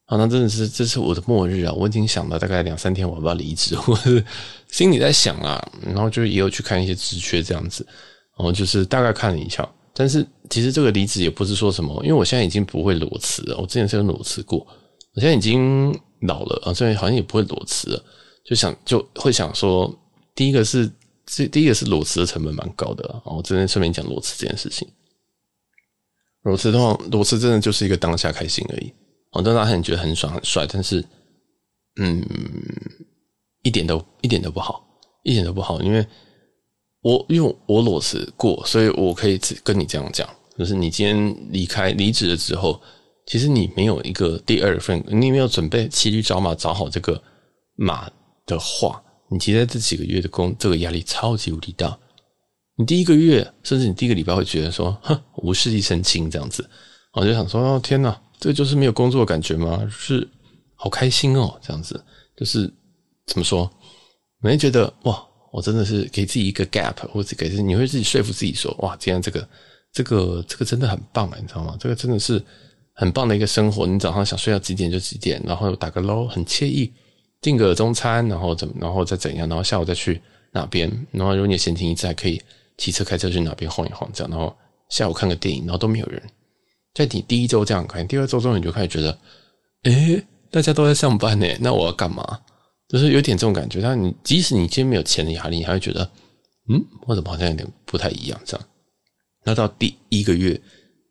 [0.05, 1.71] 好，那真的是这是我的末日啊！
[1.71, 3.97] 我已经想了大概两三天我要不要离职，我
[4.67, 7.87] 心里在想啊，然后就也有去看一些职缺这样子，
[8.37, 9.65] 然后就是大概看了一下。
[9.97, 13.57] 但是其实这个离职也不是说什么，因为我现在已经不会裸辞了。
[13.57, 14.59] 我之前是有裸辞过，
[15.13, 18.03] 我现在已经老了啊，所以好像也不会裸辞了。
[18.43, 19.97] 就想就会想说，
[20.35, 20.91] 第一个是
[21.25, 23.21] 这第一个是裸辞的成本蛮高的啊。
[23.23, 24.85] 我这边顺便讲裸辞这件事情。
[26.43, 28.91] 裸辞的话，裸辞真的就是一个当下开心而已。
[29.31, 31.01] 我当时很觉得很爽很帅，但是
[32.01, 32.21] 嗯，
[33.63, 34.85] 一点都一点都不好，
[35.23, 36.05] 一点都不好，因为。
[37.05, 42.81] 我因为我裸辞过，所以我可以跟你这样讲，就是你今天离开离职了之后，
[43.27, 47.21] 其实你没有一个第二份，你没有准备骑驴找马找好这个
[47.75, 48.09] 马
[48.47, 51.95] 的话，你其实在这几个月的工，这个压力超级无敌大。
[52.75, 56.67] 你第一个月，甚至你第一个礼拜会觉得说，哼，无事一身轻这样子，
[57.13, 59.87] 我就想说，哦天哪，这个就是没有工作的感觉吗？
[59.91, 60.27] 是
[60.73, 62.03] 好开心哦，这样子，
[62.35, 62.61] 就是
[63.27, 63.69] 怎么说，
[64.41, 65.23] 没觉得哇。
[65.55, 69.47] 我真的是给自己一个 gap，或者给自己，你会自己说服自己说，哇，今天这个、
[69.93, 71.77] 这个、这个真的很棒啊，你知道吗？
[71.79, 72.43] 这个真的是
[72.91, 73.87] 很棒的一个生活。
[73.87, 76.91] 你早上想睡到几点就几点，然后打个捞，很惬意，
[77.39, 82.41] 订个中餐，然后怎么，然后再怎样，然后下午再去哪边，然后如果你闲情逸致，还可以
[82.77, 84.53] 骑车开车去哪边晃一晃，这样，然后
[84.89, 86.21] 下午看个电影，然后都没有人。
[86.93, 89.17] 在你第一周这样看，第二周之后你就开始觉得，
[89.83, 92.41] 诶，大家都在上班呢，那我要干嘛？
[92.87, 96.09] 就是有点这种感觉，但你即使你今天没有钱的压力，你还会觉得，
[96.69, 98.67] 嗯，我怎么好像有点不太一样这样。
[99.43, 100.59] 那到第一个月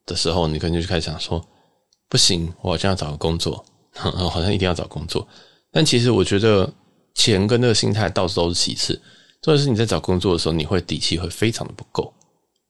[0.07, 1.45] 的时候，你可能就开始想说，
[2.09, 5.27] 不行，我好像要找个工作， 好像一定要找工作。
[5.73, 6.73] 但其实我觉得
[7.15, 9.01] 钱跟那个心态到时候都是其次，
[9.43, 12.13] 重要是你在找工作的时候，你会底气会非常的不够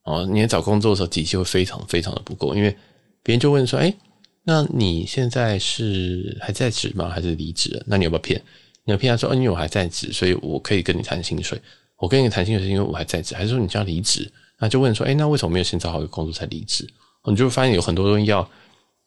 [0.05, 0.25] 哦。
[0.25, 2.75] 你在找工作的时候底气会非常非常的不够，因为
[3.21, 3.93] 别人就问说，哎，
[4.43, 7.09] 那你现在是还在职吗？
[7.09, 7.83] 还是离职？
[7.85, 8.41] 那你要不要骗？
[8.85, 11.59] 你要骗他说，因为我还在职，所以我可以跟你谈薪水。
[11.97, 14.31] 我跟你谈薪水是因为我还在职，还是说你就要离职？
[14.59, 16.87] 那就问说，哎，那为什么没有先找好一个工作才离职？
[17.27, 18.47] 你就会发现有很多东西要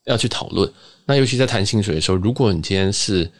[0.05, 0.71] 要去讨论。
[1.07, 3.31] 那尤其在谈薪水的时候，如果你今天是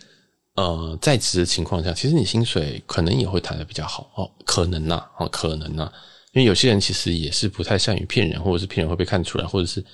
[0.55, 5.91] 呃在职的情况下，其实你薪水可能也会谈得比较好哦，可能呐，哦，可能呐，
[6.33, 9.85] 因为有些人其实也是不太善于骗人，或者是骗人会被看出来，或者是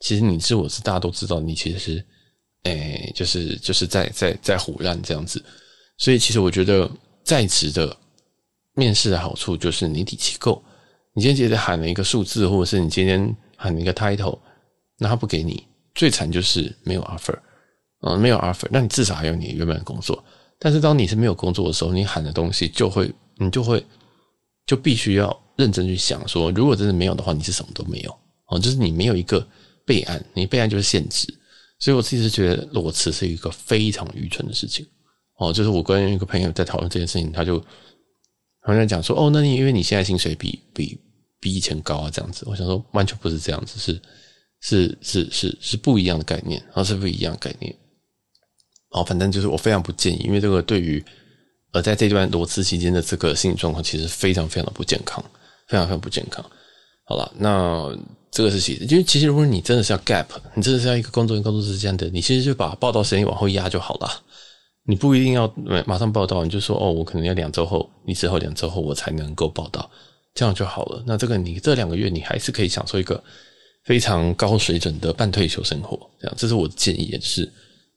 [0.00, 2.04] 其实你知我是大家都知道你其实是，
[2.64, 5.40] 哎，就是就是在在在唬烂这样子。
[6.02, 6.90] 所以，其实我觉得
[7.22, 7.96] 在职的
[8.74, 10.60] 面试的好处就是你底气够。
[11.14, 14.36] 你今天直接喊了一个数字，或者是你今天喊了一个 title，
[14.98, 17.38] 那他不给你，最惨就是没有 offer，
[18.00, 20.24] 嗯，没有 offer，那你至少还有你原本的工作。
[20.58, 23.86] 但是当你是没有工作的时候，你喊的东西就会，你就会
[24.66, 28.10] 就必须要认真去想说，如果真的没有的话，你是什么都没有
[28.48, 29.46] 哦，就是你没有一个
[29.86, 31.32] 备案，你备案就是现值。
[31.78, 34.84] 所以我自己是觉得裸辞是一个非常愚蠢的事情
[35.42, 35.52] 哦。
[35.52, 37.58] 就是我跟一个朋友在讨论这件事情，他就
[38.60, 40.98] 好像讲说，哦，那你因为你现在薪水比比
[41.40, 42.44] 比以前高啊，这样子。
[42.46, 44.00] 我想说，完全不是这样子，是
[44.60, 47.74] 是是是是不一样的概念，然后是不一样的概念。
[48.90, 51.02] 哦，反正就是我非常不建议，因为这个对于
[51.72, 55.24] 呃在这段裸辞期间的这个心理状况，其实非常非常的不健康，
[55.66, 56.44] 非常非常不健康。
[57.04, 57.90] 好了，那
[58.30, 64.22] 这个是其实，因为其实如果你真的是要 gap，你真的是要一个工作跟工作之间的，你其实就把报道时间往后压就好了。
[64.84, 65.52] 你不一定要
[65.86, 69.90] 马上报到，你就说哦，我可能要两周后，你之后两周后我才能够报到，
[70.34, 71.02] 这样就好了。
[71.06, 73.22] 那这个你这两个月你还是可以享受一个
[73.84, 77.50] 非常高水准的半退休生活，这样，这是我的建议，也是。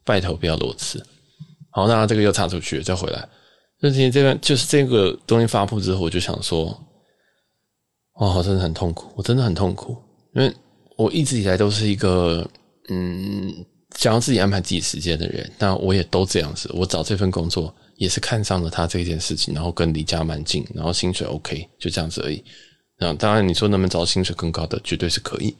[0.08, 1.04] 拜托不要裸辞。
[1.72, 3.28] 好，那这个又插出去，再回来。
[3.80, 6.80] 那今天这边就是这个东西发布之后，我就想说，
[8.14, 9.98] 哦，真的很痛苦，我真的很痛苦，
[10.36, 10.54] 因为
[10.96, 12.48] 我一直以来都是一个
[12.90, 15.52] 嗯，想要自己安排自己时间的人。
[15.58, 22.44] 那我也都这样子，我找这份工作也是看上了他这件事情，然后跟离家蛮近，然后薪水 OK，就这样子而已。
[23.00, 25.56] 那当然，你说能不能找薪水更高的，绝对是可以，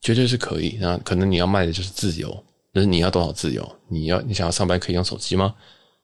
[0.00, 0.78] 绝对是可以。
[0.80, 2.44] 那可能你要卖的就是自由。
[2.74, 3.66] 就是你要多少自由？
[3.88, 5.54] 你要你想要上班可以用手机吗？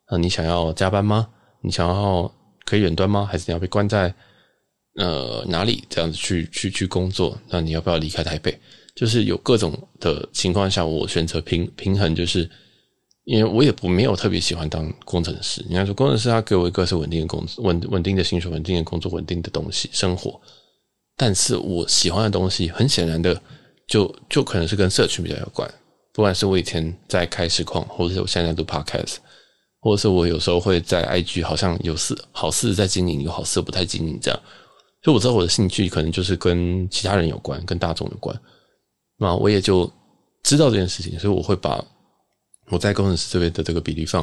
[0.07, 1.29] 啊，你想要加班吗？
[1.61, 3.29] 你想要可以远端吗？
[3.31, 4.15] 还是你要被关在
[4.97, 7.39] 呃哪里这样子去去去工作？
[7.51, 8.59] 那你要不要离开台北？
[8.95, 12.49] 就是有各种的情况下，我选择平平衡，就是
[13.25, 15.65] 因为我也不没有特别喜欢当工程师。
[15.69, 20.41] 你看说工程师，他给我一个是稳定的工资、稳稳定的薪水、稳定的工作、稳定的东西、生活。
[21.17, 23.41] 但是我喜欢的东西，很显然的
[23.87, 25.73] 就就可能是跟社群比较有关。
[26.13, 29.17] 不管是我以前在开实况，或者是我现在在录 podcast，
[29.81, 34.41] 或者是我有时候会在 IG，好像有事好事在经营，有好事不太经营这样。
[35.03, 38.39] 所以我知道我的兴趣可能就是跟其他人有关，跟大众有关。
[39.19, 39.91] 那我也就
[40.43, 41.85] 知道这件事情，所以我会把
[42.71, 44.23] 我在工程师这边的这个比例放，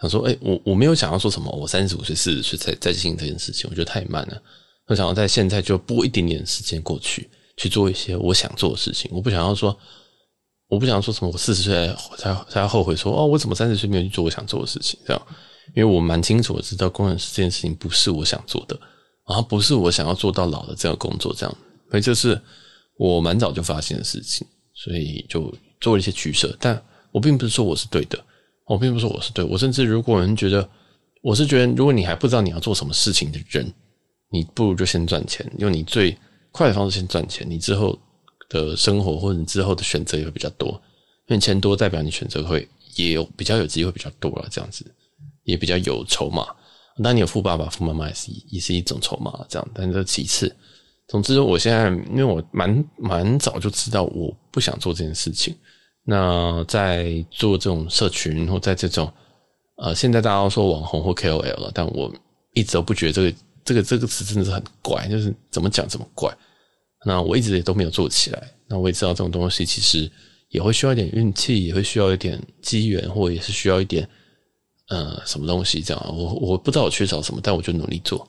[0.00, 4.42] 想说，哎，我我没有想要说什么，我三十五岁、四十岁才在进行这件事情，我觉得太慢了。
[4.86, 9.10] 我想要在现在就拨一点点时间过去，去做一些我想做的事情。
[9.14, 9.76] 我不想要说。
[10.68, 14.98] 我不想要说什么，我四十岁才才后悔说哦，我怎么三十岁没有去做我想做的事情？
[15.04, 15.26] 这样，
[15.76, 18.74] 因为我蛮清楚，我知道工程师这件事情不是我想做的，
[19.28, 21.54] 然后不是我想要做到老的这样工作，这样，
[21.90, 22.40] 所以就是
[23.10, 26.56] 我蛮早就发现的事情，所以就做了一些取舍。
[26.60, 28.18] 但我并不是说我是对的，
[28.66, 30.68] 我并不是说我是对，我甚至如果人觉得
[31.22, 33.72] 我是觉得，如果你还不知道你要做什么事情的人，
[34.30, 36.16] 你不如就先赚钱，用你最
[36.50, 37.98] 快的方式先赚钱，你之后。
[38.52, 40.68] 的生活或者你之后的选择也会比较多，
[41.26, 44.84] 因为钱多代表你选择会也有比较有机会比较多了，这样子
[45.44, 46.46] 也比较有筹码。
[47.02, 50.54] 当你有富爸爸、富妈妈也是也是一种筹码，这样，但是这其次。
[51.12, 55.54] 总之，我现在因为我蛮蛮早就知道我不想做这件事情。
[56.04, 59.12] 那在做这种社群或在这种
[59.76, 62.10] 呃，现在大家都说网红或 KOL 了，但我
[62.54, 66.34] 一直都不觉得这个这个这个词真的是很怪，就是怎么讲怎么怪。
[67.04, 68.50] 那我一直也都没有做起来。
[68.66, 70.10] 那我也知道这种东西其实
[70.48, 74.08] 也会需要一点运气，也会需要一点机缘，或也是需要一点
[74.88, 76.02] 呃什么东西这样。
[76.08, 78.26] 我我不知道我缺少什么，但我就努力做。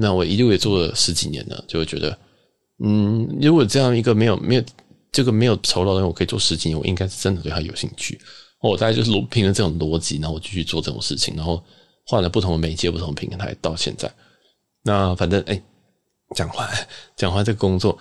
[0.00, 2.16] 那我一路也做了十几年了，就会觉得，
[2.84, 4.62] 嗯，如果这样一个没有没有
[5.10, 8.20] 这个没有酬劳的人，我可以做十几年，我应该是真的对他有兴趣。
[8.62, 11.62] 我大概就是凭着这种逻辑，然后我继续做这种事情，然后
[12.06, 14.10] 换了不同的媒介、不同平台，到现在。
[14.84, 15.60] 那反正哎。
[16.36, 16.68] 讲话，
[17.16, 17.98] 讲话，这个工作，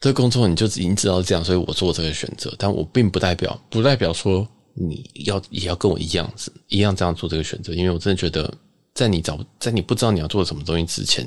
[0.00, 2.50] 这个工作你就已经知道这样，所以我做这个选择。
[2.56, 7.74] 但我并不代表，不代表说你要也要跟我一样子，一样这样做这个选择。
[7.74, 8.50] 因为我真的觉得，
[8.94, 11.26] 在你找，在你不知道你要做什么东西之前，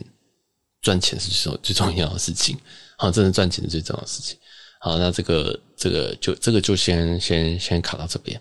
[0.81, 2.57] 赚钱是最最重要的事情。
[2.97, 4.37] 好，真的赚钱是最重要的事情。
[4.79, 8.39] 好，那这个这个就这个就先先先卡到这边。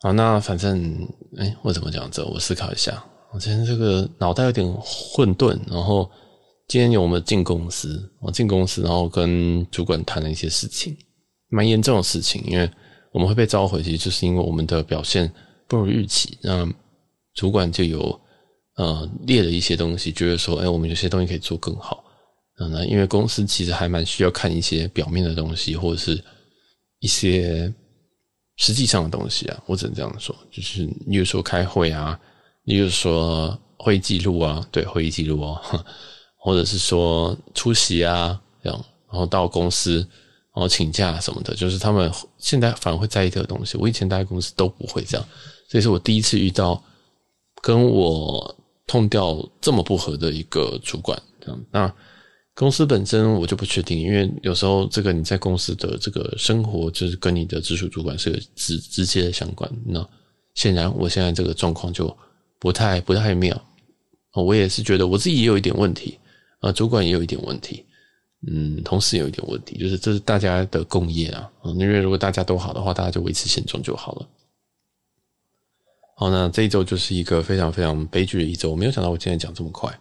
[0.00, 2.24] 好，那反正哎，我怎么讲这？
[2.26, 3.04] 我思考一下。
[3.32, 6.10] 我今天这个脑袋有点混沌，然后。
[6.68, 10.96] 今天有我们进公司，我进公司，然后跟主管谈了一些事情，
[11.48, 12.70] 蛮严重的事情，因为
[13.12, 15.30] 我们会被召回，其实就是因为我们的表现
[15.68, 16.38] 不如预期。
[16.40, 16.66] 那
[17.34, 18.20] 主管就有
[18.76, 22.04] 呃列了一些东西，觉得说，哎，我们有些东西可以做更好。
[22.58, 26.22] 嗯，那因为公司其实还蛮需要看一些表面的东西，或者是
[27.00, 27.72] 一些
[28.56, 29.62] 实际上的东西啊。
[29.66, 32.18] 我只能这样说，就是例如说开会啊，
[32.64, 35.60] 例如说会议记录啊，对，会议记录哦。
[36.44, 39.98] 或者是说出席啊，这样，然后到公司，
[40.52, 43.78] 然后请假什么的，就是他们现在反而会在意这个东西。
[43.78, 45.24] 我以前待在公司都不会这样，
[45.70, 46.82] 这是我第一次遇到
[47.62, 48.54] 跟我
[48.86, 51.18] 痛调这么不合的一个主管。
[51.40, 51.94] 这样，那
[52.54, 59.70] 公司本身我就不确定，因为有时候这个你在公司的这个生活，就是跟你的直属主管是直直接的相关。
[59.86, 60.06] 那
[60.54, 62.14] 显然我现在这个状况就
[62.58, 63.58] 不太不太妙。
[64.34, 66.18] 我也是觉得我自己也有一点问题，
[66.60, 67.84] 啊，主管也有一点问题，
[68.46, 71.50] 嗯，同事也有一点问题，就是这是大家的共业啊。
[71.64, 74.28] 因为如果大家都好的话，大家就维持现状就好了。
[76.16, 78.70] 好，那这一周就是一个非常非常悲剧的一周。
[78.70, 79.92] 我没有想到我今天讲这么快。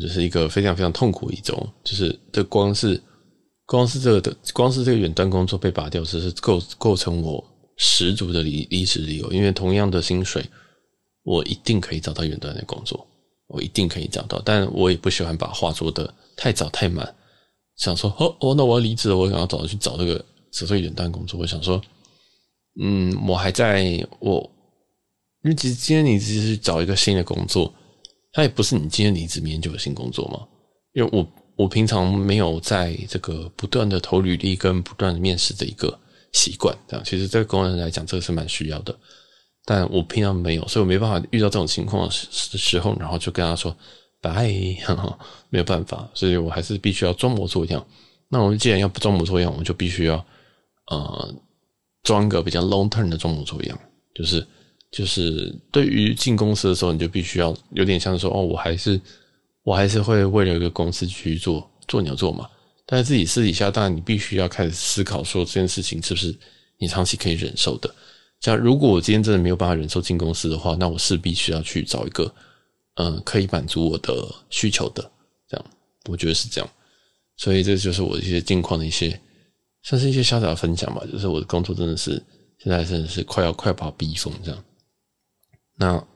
[0.00, 3.02] 就是一个非常非常痛苦的一周，就是这光是
[3.66, 7.44] 光是这个的光是这个远端工作被拔掉，只是构构成我
[7.76, 9.32] 十足的离离职理由。
[9.32, 10.48] 因为同样的薪水，
[11.24, 13.04] 我一定可以找到远端的工作，
[13.48, 14.40] 我一定可以找到。
[14.44, 17.12] 但我也不喜欢把话说得太早太满，
[17.76, 21.40] 想说哦哦，那我要离职了，我想要找去找这个辞退远端工作。
[21.40, 21.82] 我想说，
[22.80, 24.48] 嗯，我还在我，
[25.42, 27.72] 因为其实今天你只是找一个新的工作。
[28.32, 30.46] 他也不是你今天离职，明天就有新工作嘛？
[30.92, 31.26] 因为我
[31.56, 35.98] 我平常没有在这个不断的投履历跟不断的面试的一个
[36.32, 38.96] 习惯，这样其实这个工人来讲，这个是蛮需要的。
[39.64, 43.76] 但我平常没有，所以我没办法遇到这种情况的时候，然后就跟他说
[44.20, 44.48] 拜，
[45.50, 47.84] 没有办法，所以我还是必须要装模作样。
[48.28, 50.24] 那我们既然要装模作样，我们就必须要
[50.86, 51.34] 呃
[52.04, 53.76] 装个比较 long term 的装模作样，
[54.14, 54.46] 就是。
[54.90, 59.00] 就是对于进公司的时候，你就必须要有点像说哦，我还是
[59.62, 62.48] 我还是会为了一个公司去做做牛做马，
[62.86, 66.34] 但是自己私底下，当然你必须要开始思考说这件事情是不是
[66.78, 67.94] 你长期可以忍受的。
[68.40, 72.34] 像如果我今天真的没有办法忍受进公司的话，那我势必需要去找一个
[72.94, 75.08] 嗯可以满足我的需求的，
[75.48, 75.66] 这样
[76.08, 76.68] 我觉得是这样。
[77.36, 79.20] 所以这就是我一些近况的一些，
[79.82, 81.02] 算是一些小小的分享吧。
[81.12, 82.12] 就是我的工作真的是
[82.58, 84.64] 现在真的是快要快把我逼疯这样。
[85.80, 86.06] 那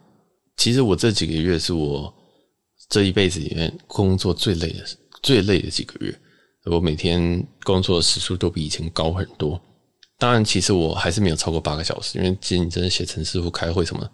[0.58, 2.12] 其实我这几个月是我
[2.90, 4.84] 这一辈子里面工作最累的、
[5.22, 6.14] 最累的几个月。
[6.66, 9.58] 我每天工作的时数都比以前高很多。
[10.18, 14.06] 当然，其实我还是没有超过八个小时，因为其实你真的写程式或开会什么，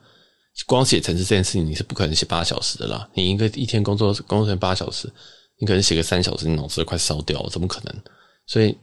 [0.66, 3.08] 光写程式这件事情你是不可能写八小时的啦。
[3.14, 5.12] 你一个一天工作工作八小时，
[5.58, 8.02] 你可能写个三小时，你脑子都快烧掉了，怎么可能？
[8.46, 8.76] 所以，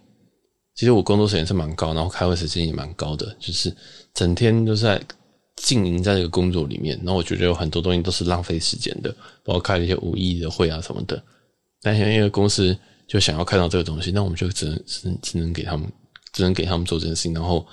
[0.75, 3.73] 其实我工作时间是蛮高，然后开会时间也蛮高的，就是
[4.13, 5.01] 整天都是在。
[5.57, 9.11] 经营在这个工作里面，然后我觉得有很多东西都是浪费时间的，
[9.43, 11.21] 包括开了一些无意义的会啊什么的。
[11.81, 15.91] 但因为公司就想要看到这个东西，那我们就只能只能只能给他们，
[16.31, 17.33] 只能给他们做这件事情。
[17.33, 17.65] 然后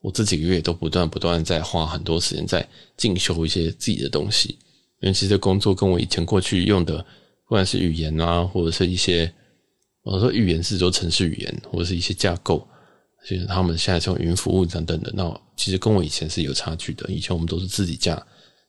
[0.00, 4.58] 我这几个月都不断不断在花很多时间在进修一些自己的东西，
[5.00, 9.30] 因为其实工作跟我以前过去用的，不管是语言啊，或者是一些
[10.02, 12.66] 我说语言是说程式语言，或者是一些架构。
[13.26, 17.10] 其实他们现在这种云服务等等的，那其实跟我以前是有差距的。
[17.10, 18.14] 以前我们都是自己架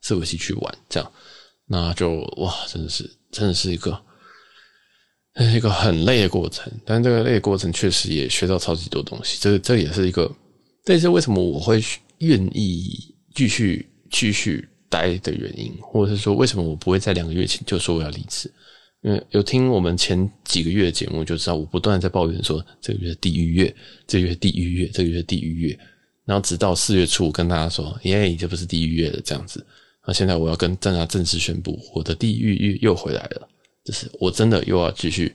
[0.03, 1.11] 伺服器去玩，这样，
[1.67, 4.01] 那就哇，真的是，真的是一个，
[5.35, 6.73] 是一个很累的过程。
[6.83, 9.37] 但这个累的过程确实也学到超级多东西。
[9.39, 10.33] 这这也是一个，
[10.83, 11.79] 这也是为什么我会
[12.17, 18.51] 愿意继续继续待的原因，或者是说为什么我不会在两个月前就说我要离职。
[19.01, 23.75] 因为有听我们前几个月的节目，就知道我不断在抱怨说这个月地狱月，
[24.07, 25.79] 这个月地狱月，这个月地狱月。
[26.25, 29.65] 然后直到四月初，我跟大家说，耶，这不是地狱月了，这样子。
[30.05, 33.47] 那现在我要跟大家正式宣布，我的地狱月又回来了，
[33.85, 35.33] 就是我真的又要继续，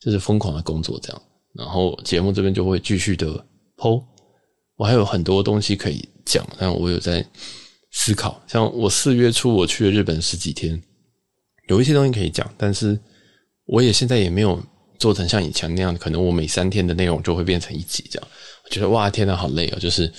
[0.00, 1.22] 就是疯狂的工作这样。
[1.52, 3.44] 然后节目这边就会继续的
[3.76, 4.02] 剖
[4.76, 7.26] 我还有很多东西可以讲，但我有在
[7.90, 8.42] 思考。
[8.46, 10.80] 像我四月初我去了日本十几天。
[11.68, 12.98] 有一些东西可以讲，但是
[13.66, 14.62] 我也现在也没有
[14.98, 18.28] 做成像以前那样，可能我每三天的内容就会变成一集这样。
[18.64, 19.78] 我觉得哇，天呐，好累哦！
[19.78, 20.12] 就是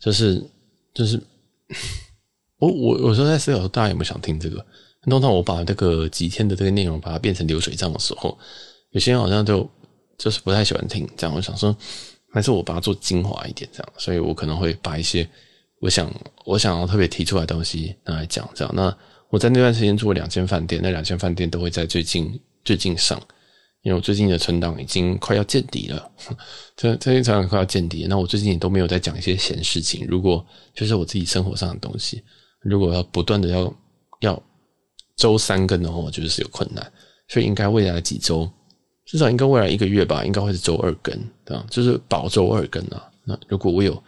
[0.00, 0.42] 就是
[0.94, 1.20] 就是，
[2.58, 4.64] 我我有时候在思考说，大家有没有想听这个？
[5.02, 8.36] 通常我把这个几天的这个内容把它变成流水账的时候，
[8.90, 9.68] 有些人好像就
[10.18, 11.34] 就是不太喜欢听这样。
[11.34, 11.74] 我想说，
[12.30, 15.26] 还是我把它做精华一点这样，所以我可能会把一些
[15.80, 16.12] 我想
[16.44, 18.72] 我想要特别提出来的东西拿来讲这样。
[18.76, 18.94] 那
[19.30, 23.20] 我在那段时间住了两间饭店，那两间饭店都会在最近最近上，
[23.82, 26.10] 因为我最近的存档已经快要见底了，
[26.76, 28.06] 这这些存档快要见底。
[28.08, 32.22] 那我最近也都没有在讲一些闲事情，如果就是我自己生活上的东西，
[32.60, 33.74] 如果要不断的要
[34.20, 34.42] 要
[35.16, 36.90] 周三更的话，我觉得是有困难，
[37.28, 38.50] 所以应该未来几周，
[39.04, 41.14] 至少应该未来一个月吧，应该会是周二更，
[41.44, 41.66] 对吧？
[41.68, 43.04] 就是保周二更啊。
[43.24, 44.02] 那如果我有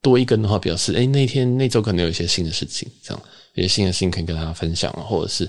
[0.00, 3.22] 多一更的话，表示哎，那天那周可能有一些新的事情，这样。
[3.54, 5.44] 一些新的事情可以跟大家分享啊，或者是，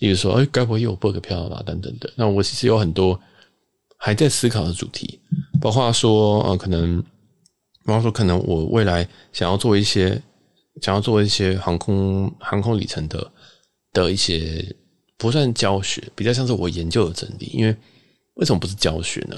[0.00, 1.62] 例如说，哎，该不会又有 bug 票了吧？
[1.64, 2.12] 等等的。
[2.16, 3.18] 那我其实有很多
[3.96, 5.20] 还在思考的主题，
[5.60, 7.02] 包括说，呃，可能，
[7.84, 10.20] 包括说，可能我未来想要做一些，
[10.82, 13.32] 想要做一些航空航空里程的
[13.92, 14.74] 的一些
[15.16, 17.46] 不算教学，比较像是我研究的整理。
[17.54, 17.74] 因为
[18.34, 19.36] 为什么不是教学呢？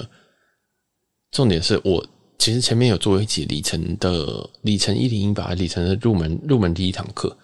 [1.31, 2.05] 重点是我
[2.37, 7.37] 其实前面有做一集里程的里程一零一吧，里程的入门入门第一堂课，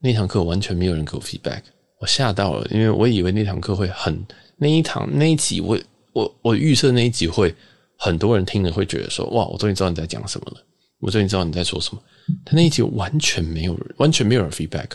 [0.00, 1.62] 那堂课完全没有人给我 feedback，
[2.00, 4.24] 我吓到了，因为我以为那堂课会很
[4.56, 5.78] 那一堂那一集我
[6.12, 7.54] 我我预设那一集会
[7.98, 10.62] 很多人听了会觉得说哇，我终于知道你在讲什么了，
[11.00, 12.02] 我终于知道你在说什么，
[12.44, 14.90] 他那一集完全没有，完全没有人 feedback，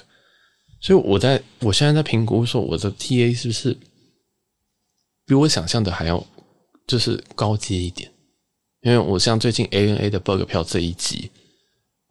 [0.79, 3.77] 所以我在我现在在评估说我的 TA 是不是
[5.25, 6.23] 比我想象的还要
[6.87, 8.09] 就是高阶一点。
[8.81, 11.29] 因为我像最近 ANA 的 bug 票这一集，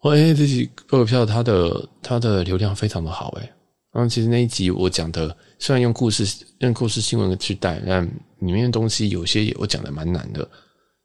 [0.03, 3.53] 我 ANA 这集爆票它的它的流量非常的好诶，
[3.93, 6.27] 然后其实那一集我讲的虽然用故事
[6.61, 8.03] 用故事新闻去带，但
[8.39, 10.41] 里面的东西有些我讲的蛮难的，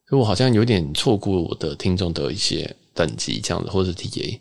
[0.07, 4.39] 所以我好像有点错过我的听众的一些等级这样子，或者是 TA，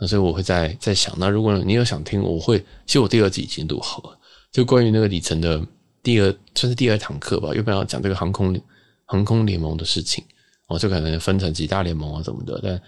[0.00, 4.18] 那所以我会在在想，那如果你有想听，我会其实我第二集已经录好了，
[4.50, 5.64] 就关于那个里程的
[6.02, 8.60] 第二算是第二堂课吧，要不要讲这个航空
[9.04, 10.24] 航空联盟的事情。
[10.68, 12.80] 我就可能分成几大联盟啊什么的，但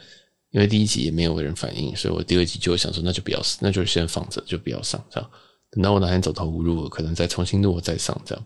[0.54, 5.30] 因为第一集也没有人反应，所以我第二集就想说，那就不要，那就先放着，就不要上这样。
[5.72, 8.44] 等到我哪天走投无路，可能再重新录我再上这样。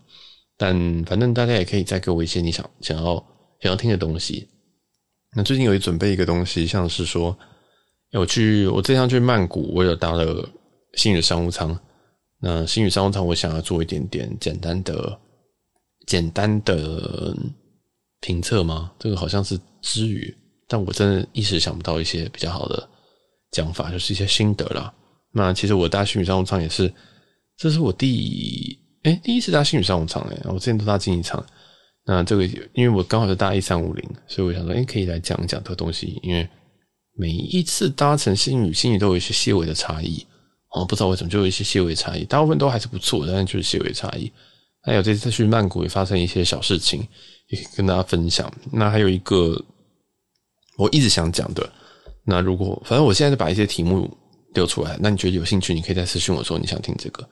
[0.57, 0.73] 但
[1.05, 3.15] 反正大家也可以再给我一些你想想要
[3.61, 4.49] 想要听的东西。
[5.35, 7.37] 那最近有准备一个东西，像是说，
[8.13, 10.49] 我去我这趟去曼谷，我有搭了
[10.95, 11.79] 星宇商务舱。
[12.41, 15.19] 那星宇商务舱，我想要做一点点简单的
[16.07, 17.35] 简单的。
[18.21, 18.91] 评测吗？
[18.99, 20.35] 这个好像是之语，
[20.69, 22.87] 但我真的一时想不到一些比较好的
[23.51, 24.93] 讲法，就是一些心得啦。
[25.33, 26.93] 那其实我搭星宇商务舱也是，
[27.57, 31.43] 这是我第哎、第一次搭星宇商务舱哎，我之前都搭经济舱。
[32.05, 36.19] 那这个因为我刚好是搭一三五零，所以我想说，哎、可以来讲一讲这个东西。
[36.21, 36.47] 因为
[37.17, 40.23] 每一次搭乘新宇，新宇都有一些细微的差异，
[40.75, 44.31] 哦，不知道为什么就有一些细微差异，大部分都还是不错，但是就是细微差异。
[44.83, 47.07] 还有这次去曼谷也发生一些小事情。
[47.49, 48.51] 也跟大家分享。
[48.71, 49.59] 那还有一个
[50.79, 51.69] 我一直想讲的，
[52.23, 54.09] 那如果反正我现在就把一些题目
[54.53, 57.27] 丢出来，那你觉得有兴趣，你可以再私信我说你想听这个。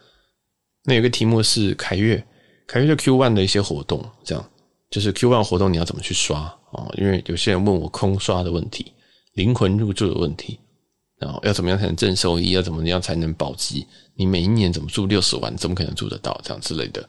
[0.83, 2.21] 那有个题目是凯越，
[2.67, 4.49] 凯越就 Q One 的一些活动，这样
[4.89, 6.39] 就是 Q One 活动你要怎么去刷
[6.73, 6.91] 啊？
[6.97, 8.91] 因为有些人问我空刷的问题、
[9.33, 10.59] 灵魂入住的问题，
[11.17, 12.51] 然后要怎么样才能正收益？
[12.51, 13.87] 要怎么样才能保级？
[14.15, 15.55] 你每一年怎么住六十万？
[15.55, 16.37] 怎么可能住得到？
[16.43, 17.07] 这样之类的。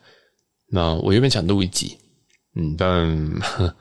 [0.71, 1.99] 那我原本想录一集。
[2.57, 3.07] 嗯，但
[3.59, 3.69] 我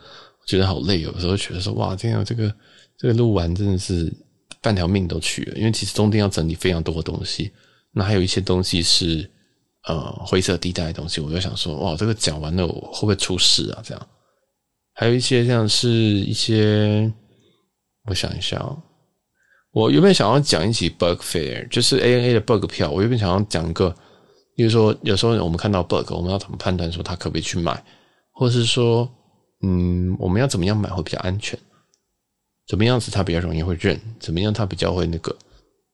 [0.47, 1.01] 觉得好累。
[1.01, 2.51] 有时候觉得说，哇，天啊这个
[2.97, 4.11] 这个录完真的是
[4.59, 7.51] 半条命都去了，因为其实中间要整理非常多的东西。
[7.93, 9.29] 那还有一些东西是
[9.87, 13.81] 呃灰色地带的东西，我就想说，哇，这个讲完了我会不会出事啊？
[13.83, 14.07] 这样，
[14.93, 17.11] 还有一些像是一些，
[18.05, 18.81] 我想一下哦，
[19.71, 22.89] 我原本想要讲一起 bug fair，就是 ANA 的 bug 票。
[22.89, 23.95] 我原本想要讲一个，
[24.55, 27.83] 比如说有时候我们看到 bug，我们要怎么判断说它可不可以去买？
[28.33, 29.11] 或是说，
[29.64, 31.58] 嗯，我们要怎么样买会比较安全？
[32.68, 33.99] 怎么样子它比较容易会认？
[34.20, 35.36] 怎么样它比较会那个？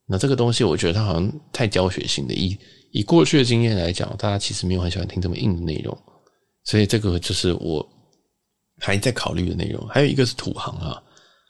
[0.08, 2.34] 那这个东西，我觉得它好像太教学性的。
[2.34, 2.58] 以
[2.92, 5.98] 以过去的经验来讲，大家其实没有很喜欢听这么硬的内容，
[6.66, 7.88] 所以这个就是我
[8.80, 9.88] 还在考虑的内容。
[9.88, 11.02] 还有一个是土航啊，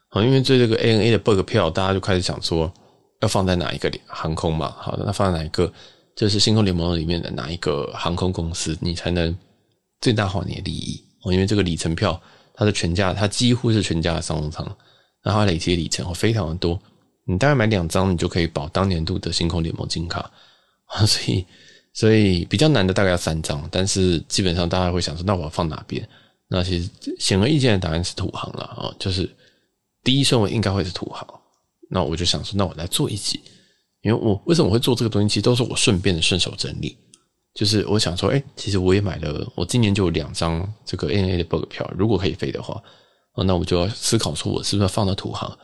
[0.10, 2.72] 啊，因为对这个 ANA 的 bug 票，大家就开始想说
[3.22, 4.76] 要放在哪一个航空嘛？
[4.78, 5.72] 好的，那放在哪一个？
[6.16, 9.36] 就是星空联盟里面的哪一个航空公司，你才能？
[10.02, 12.22] 最大化你的利益哦，因为这个里程票，
[12.54, 14.66] 它的全价，它几乎是全价的商务舱，
[15.22, 16.80] 然后它累积里程会非常的多，
[17.26, 20.30] 你大概买两张，你就可以保当年度的星空联盟金卡
[20.86, 21.46] 啊， 所以
[21.94, 26.08] 所以比较难的大概要三张，但是基本上大家会想说，那我要放哪边？
[26.50, 29.30] 那其实显而易见的答案是土豪了啊，就是
[30.04, 31.42] 第一顺位应该会是土豪，
[31.90, 33.40] 那我就想说，那我来做一集，
[34.02, 36.98] 因为我为什么会做这个东西，其实都是我顺便的顺手整理。
[37.54, 42.82] 就是我想说，哎、其实我也买了，我今年就有两张这个 ANA 的 bug 票，如果可以飞的话，
[43.46, 45.56] 那我就要思考说，我是不是要放到土航？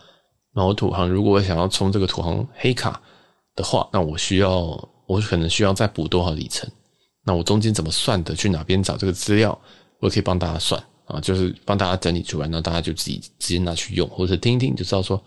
[0.54, 3.02] 然后土航如果我想要充这个土航黑卡
[3.56, 4.52] 的话，那我需要，
[5.08, 6.70] 我可能需要再补多少里程？
[7.26, 8.36] 那我中间怎么算的？
[8.36, 9.58] 去哪边找这个资料？
[10.00, 15.20] 我可以帮大家算啊，就是帮大家整理出来，那大家就自己直接拿去用，或者听一听就知道说，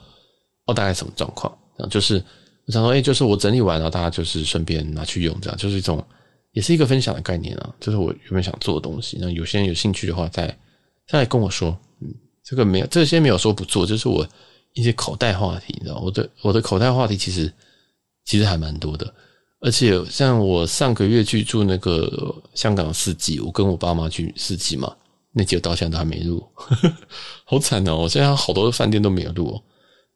[0.67, 1.53] 哦，大概什么状况？
[1.91, 2.23] 就是
[2.67, 6.05] 我想说，哎、就是我整理完了，然后大家就是顺便拿去用，这样就是一种。
[6.53, 9.19] 也是一个分享的概念啊，就是我原本想做的东西。
[9.21, 10.47] 那有些人有兴趣的话，再
[11.07, 11.77] 再来跟我说。
[12.01, 14.27] 嗯，这个没有，这些没有说不做，就是我
[14.75, 17.53] 一些口袋话题，你知道，我的我的口袋话题其实
[18.25, 19.13] 其实还蛮多的。
[19.61, 24.93] 而且像我上个月去住那个香港四季，我跟我爸妈去四季嘛，
[25.33, 26.45] 那几个到现在都还没录，
[27.47, 27.97] 好惨哦！
[27.97, 29.63] 我现在好多饭店都没有录哦。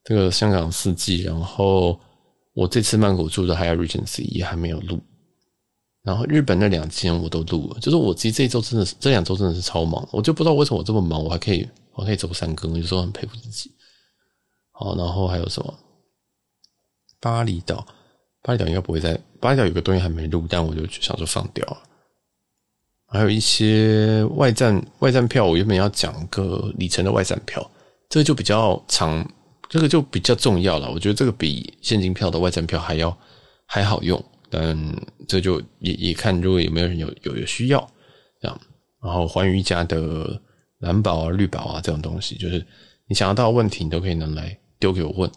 [0.02, 1.98] 这个香港四季，然后
[2.54, 5.00] 我这次曼谷住的 Hyatt Regency 也还没有录。
[6.06, 13.72] 然后日本那两间我都录了，就是我其实这一周真的是这两周真的是超忙，我就不知道为什么我这么忙，我还可以我可以走三更，有时候很佩服自己。
[14.70, 15.74] 好，然后还有什么？
[17.18, 17.84] 巴厘岛，
[18.40, 21.82] 巴厘岛应该不会在巴厘岛有个东西还没录，但我就想说放掉了。
[23.08, 27.68] 还有一些外站外站票，我原本要讲个里程的外站票，
[28.08, 29.28] 这个就比较长，
[29.68, 30.88] 这个就比较重要了。
[30.88, 33.16] 我觉得这个比现金票的外站票还要
[33.66, 34.22] 还好用。
[34.48, 34.76] 但
[35.26, 37.80] 这就也也看，如果有没有人有有有需要
[38.40, 38.60] 这样，
[39.02, 40.40] 然后环宇家的
[40.78, 42.64] 蓝宝啊、绿宝啊这种东西，就是
[43.06, 45.30] 你想要到的问题，你都可以拿来丢给我问，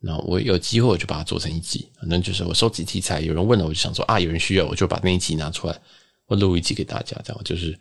[0.00, 1.88] 然后我有机会我就把它做成一集。
[2.00, 5.76] 反正就是我收集题材，有人问了，我就想说啊，有人需要，我就把那一集拿出来，
[6.26, 7.16] 我录一集给大家。
[7.24, 7.78] 这样就是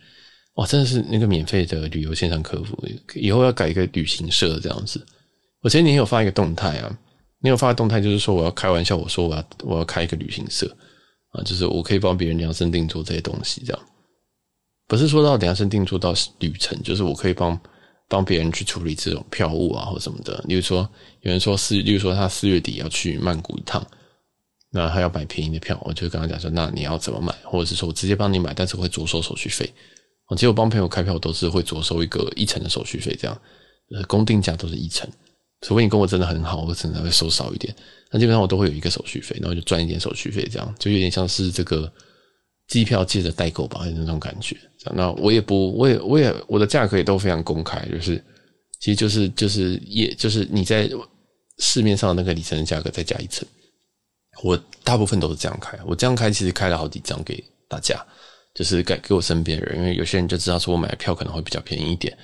[0.55, 2.77] 哇，真的是那个免费的旅游线上客服，
[3.15, 5.05] 以后要改一个旅行社这样子。
[5.61, 6.99] 我前几天有发一个动态啊。
[7.41, 10.73] 你有发动态，就是说我要开玩笑，我说我要我要开一个旅行社
[11.31, 13.81] 啊，就是我可以帮别人量身定做这些东西，这样
[14.87, 17.59] 不是说到量身定做到旅程，就是我可以帮
[18.07, 20.43] 帮别人去处理这种票务啊或什么的。
[20.47, 20.87] 例如说，
[21.21, 23.85] 有人说四，例如说他四月底要去曼谷一趟，
[24.69, 29.73] 那他要买便宜的票，我就跟他讲说，那你要怎么买，或者是说我直接帮你买，但是会酌收手续费。
[30.27, 33.41] 我其实我帮朋友开票都是会酌收一个一成的手续费，这样
[33.95, 35.09] 呃，公定价都是一成。
[35.61, 37.73] 除非你跟我真的很好，我可能会收少一点。
[38.09, 41.91] 那基本上我都会有一个手续费，然后就赚一点手续费，这样就有点像是这个
[42.67, 44.57] 机票借着代购吧，那种感觉。
[44.95, 48.21] 那我也不，我也，我也，我的价格也都非常公开，就是
[48.79, 50.89] 其实就是就是也就是你在
[51.59, 53.47] 市面上的那个里程的价格再加一层。
[54.43, 58.03] 我大部分都是这样开，我这样开其实开了好几张给大家，
[58.55, 62.17] 就是给给我身边人，因为有些人就知道说我买的票可能会比较便宜一点。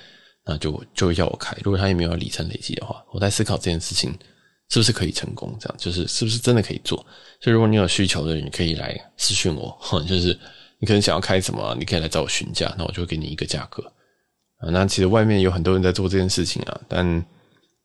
[0.48, 4.10] 那就就要我开，如果他也没有里程累积的话，我在思考这件事情
[4.70, 6.96] 是不是可以成功，这样就是是不是真的可以做。
[7.38, 9.78] 所以如果你有需求的，你可以来私讯我，
[10.08, 10.28] 就是
[10.78, 13.82] 你可能想要开什么，你可以来找我询价，那我就会给你一个价格
[14.60, 14.70] 啊。
[14.70, 17.24] 那其实外面有很多人在做这件事情啊，但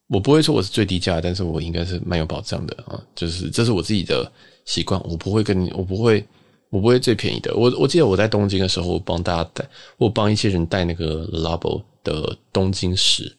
[0.08, 2.98] 我不会说我是最低价，但是我应该是蛮有保障的啊。
[3.14, 4.32] 就是这是我自己的
[4.66, 6.26] 习惯，我不会跟你，我不会，
[6.70, 7.54] 我不会最便宜的。
[7.56, 11.84] 我我记得我在东京的时候，我帮大家带，我帮一些人带那个 label。
[12.04, 13.38] 的东京时，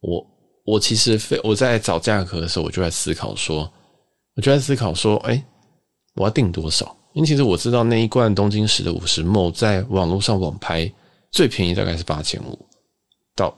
[0.00, 0.26] 我
[0.64, 3.70] 我其实非我在找价格的时候，我就在思考说，
[4.36, 5.44] 我就在思考说，哎，
[6.14, 6.96] 我要定多少？
[7.12, 10.90] 因为其实我知道那一罐东京时的五十 ml 在网络上网拍
[11.32, 12.56] 最便宜大概是八千五
[13.34, 13.52] 到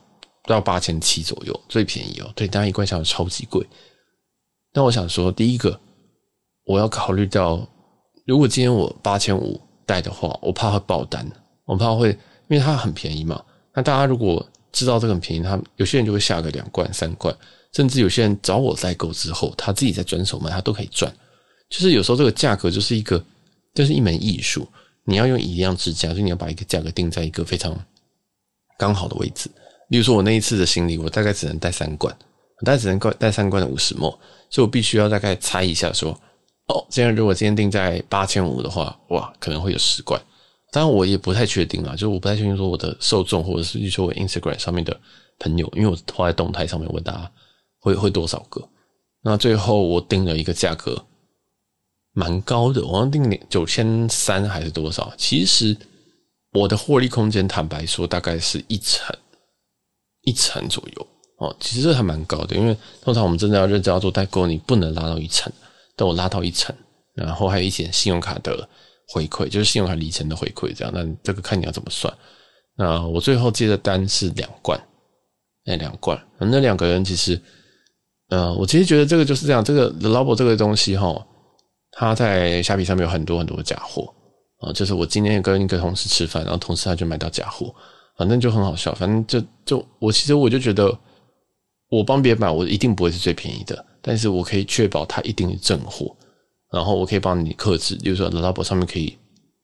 [0.45, 2.33] 到八千七左右，最便宜哦。
[2.35, 3.66] 对，当然一罐下来超级贵。
[4.72, 5.78] 但我想说，第一个
[6.64, 7.68] 我要考虑到，
[8.26, 11.30] 如果今天我八千五带的话，我怕会爆单，
[11.66, 12.09] 我怕会
[12.49, 13.45] 因为它很便宜嘛。
[13.75, 17.35] 那大家如果知道这个很便宜，他有些人就会下个两罐、三罐，
[17.73, 21.12] 甚至有些人找我代购之后，他自己在转手卖，他都可以赚。
[21.70, 23.23] 就是有时候这个价格就是一个，
[23.75, 24.68] 就是一门艺术。
[25.05, 27.75] 你要用以量制价，就你要把一个价格定在一个非常
[28.79, 29.51] 刚好的位置。
[29.89, 32.14] 例如说，我那一次的行李，我大概只能带三罐，
[32.59, 34.16] 我大概只能带带三罐的五十 ml，
[34.49, 36.12] 所以我必须要大概猜一下说，
[36.68, 40.20] 哦，这样如果今天定在八千五的话，哇，可能会有十罐。
[40.73, 44.99] 当然，我也不太确定啦，就是我不太确定说我的受众，或者是说我 Instagram 上面的
[45.39, 47.31] 朋友，因为我发在动态上面问大家
[47.79, 48.66] 会会多少个。
[49.20, 51.05] 那最后我定了一个价格，
[52.14, 55.12] 蛮高的，我好像定九千三还是多少？
[55.18, 55.77] 其实
[56.53, 59.14] 我的获利空间，坦白说，大概是一成
[60.23, 61.07] 一成左右
[61.37, 61.55] 哦。
[61.61, 65.53] 其实这还蛮高的，因为通常我们真的要认真要做代购，你不能拉到一成，
[65.95, 66.75] 但我拉到一成，
[67.12, 68.66] 然后还有一些信用卡的。
[69.09, 70.92] 回馈就是信用卡里程的回馈，这样。
[70.94, 72.12] 那这个看你要怎么算。
[72.76, 74.80] 那我最后接的单是两罐，
[75.66, 76.18] 那，两罐。
[76.38, 77.40] 那两个人其实，
[78.30, 79.62] 呃，我其实觉得这个就是这样。
[79.62, 81.26] 这个 The Labo 这个东西哈，
[81.90, 84.12] 它在虾皮上面有很多很多的假货
[84.59, 84.72] 啊。
[84.72, 87.74] 就是我今天跟一个同事吃饭，然后同事他就买到假货，
[88.16, 88.94] 反正就很好笑。
[88.94, 90.98] 反正就就我其实我就觉得，
[91.90, 96.16] 我帮别人买，我一定不会是最便宜的，但是我可以确保它一定是正货。
[96.73, 99.16] 然后我可以帮你克制，比如说淘宝上面可以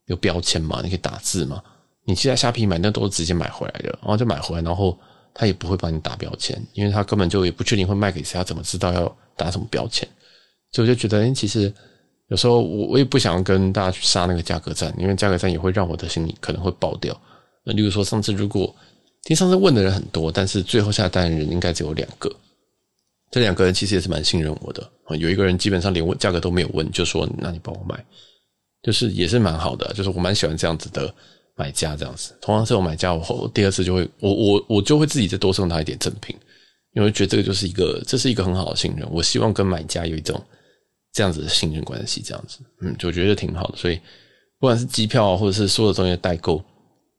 [0.07, 1.63] 有标签嘛，你可以打字嘛。
[2.05, 4.97] 你现在虾皮买那都是直接买回来的，然后就买回来，然后
[5.35, 10.09] 他也不会帮你打标签，因为他根本就也不确定会卖给谁，他怎么知道要打什么标签？
[10.73, 11.73] 所以我就觉得，哎，其实
[12.29, 17.19] 有时候我我也不想跟大家去杀那个价格战，因为价格战也会让我的心里可能会爆掉。
[17.65, 18.75] 那例如说上次如果
[19.25, 22.35] 听上次问的人很多，但是最后下单的人应该只有两个。
[23.31, 28.03] 这两个人其实也是蛮信任我的，有一个人基本上连问价格都没有问，就说：“那你帮我买。”
[28.83, 31.13] 就是也是蛮好的，就是我蛮喜欢这样子的
[31.57, 32.33] 买家这样子。
[32.41, 36.35] 同样这种买家，我第二次就会我我我就会自己再多送他一点赠品，
[36.95, 39.07] 因为觉得这个就是一个这是一个很好的信任。
[39.11, 40.41] 我希望跟买家有一种
[41.13, 43.77] 这样子的信任关系，这样子，嗯，就觉得挺好的。
[43.77, 43.97] 所以
[44.61, 46.65] 不管是机票或者是所有的东西代购，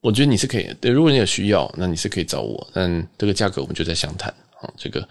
[0.02, 0.74] 我觉得你是可以。
[0.80, 4.74] 对，如果你有需要，那你是可以找我，但这个价格我们就在详谈啊。
[4.78, 5.06] 这个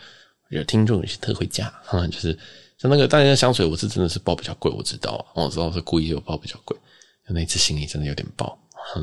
[0.51, 2.37] 有听众有些特惠价哈，就是
[2.79, 6.77] 像那个大家的香水，我是真的是报比较贵，我知道，我知道是故意有报比较贵。
[7.31, 8.59] 那一次行李真的有点爆，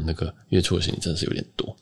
[0.05, 1.75] 那个月初的行李真的是有点多。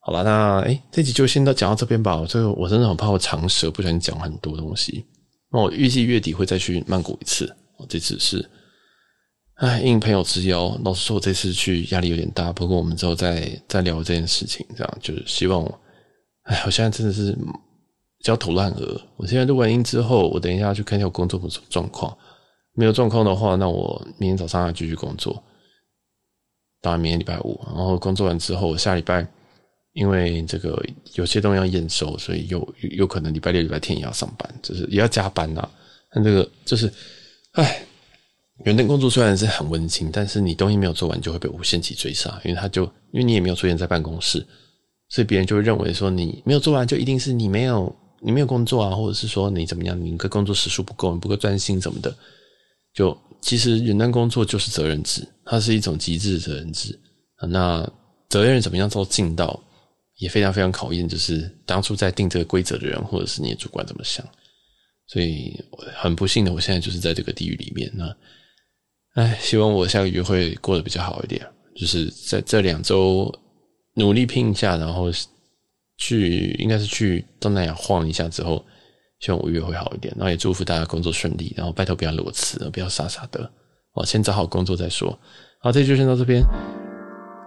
[0.00, 2.22] 好了，那诶、欸、这集就先到讲到这边吧。
[2.26, 5.06] 最后我真的很怕我长舌，不小心讲很多东西。
[5.50, 7.54] 那我预计月底会再去曼谷一次，
[7.88, 8.50] 这次是。
[9.54, 12.52] 哎，应朋友之邀，老实说，我这次去压力有点大。
[12.52, 15.80] 不过我们之后再再聊这件事情，这样就是希望我。
[16.42, 17.38] 哎，我现在真的是
[18.22, 19.00] 焦头烂额。
[19.16, 22.16] 我现在录完音之后，我等一下去看一下我工作状况。
[22.74, 25.42] 没有状况的话，那我明天早上要继续工作。
[26.80, 29.26] 当然，明天礼拜五，然后工作完之后，下礼拜
[29.92, 30.82] 因为这个
[31.14, 35.70] 有些东西要验收，所以有有可能礼拜六、礼拜天也要上班，就是也要加班呐、啊。
[36.14, 36.92] 但这个就是，
[37.52, 37.84] 哎。
[38.66, 44.46] 远程工作虽然是很温馨，但是你东西没有做完就会被无限期追杀，因为他就因为你也没有出现在办公室，
[45.08, 47.92] 所以别人就会认为说你没有做完就一定是你没有
[48.24, 52.14] 你没有工作啊，或者是说你怎么样，你个工作时数不够，你不够专心什么的。
[52.94, 56.98] 就其实远程工作就是责任制，它是一种极致责任制。
[57.48, 57.88] 那
[58.28, 59.58] 责任怎么样做尽到，
[60.18, 64.24] 也非常非常考验，就是当初在定这个规则的人，或者是你的主管怎么想。
[65.08, 65.58] 所以
[65.94, 68.16] 很不幸的，我现在就是在这个地狱里面那。
[69.14, 71.46] 哎，希望我下个月会过得比较好一点，
[71.76, 73.30] 就是在这两周
[73.94, 75.10] 努力拼一下，然后
[75.98, 78.64] 去应该是去东南亚晃一下之后，
[79.20, 80.12] 希望五月会好一点。
[80.16, 83.50] 然后也祝福大家工作顺利，然后拜托不要裸辞，不要傻傻的，
[83.94, 85.18] 哦，先找好工作再说。
[85.60, 86.42] 好，这期就先到这边。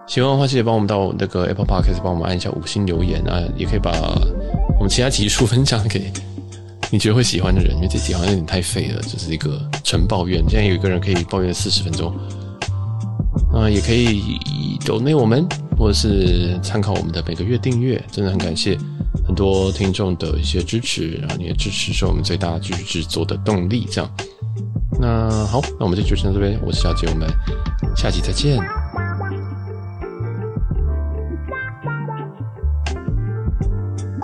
[0.06, 3.90] 喜欢的话，记得帮我们到那个 Apple Podcast 帮我们按一下五星留言啊，也可以把
[4.78, 6.12] 我们其他集数 分享给。
[6.88, 10.40] 你觉得会喜欢的人，因为这集好像有点太废了，就是一个纯抱怨。
[10.48, 12.16] 现在有一个人可以抱怨四十分钟，
[13.52, 14.38] 啊，也可以
[14.86, 15.44] 鼓励我们，
[15.78, 18.78] 或者是参考我们的每个月订阅，真的很感谢
[19.26, 23.86] 很多听众的一些支持，然后你的支持是我们最大继续制作的动力。
[23.90, 24.10] 这样，
[25.00, 27.28] 那好，那我们这集就先到这边，我是小杰，我们
[27.96, 28.58] 下期再见。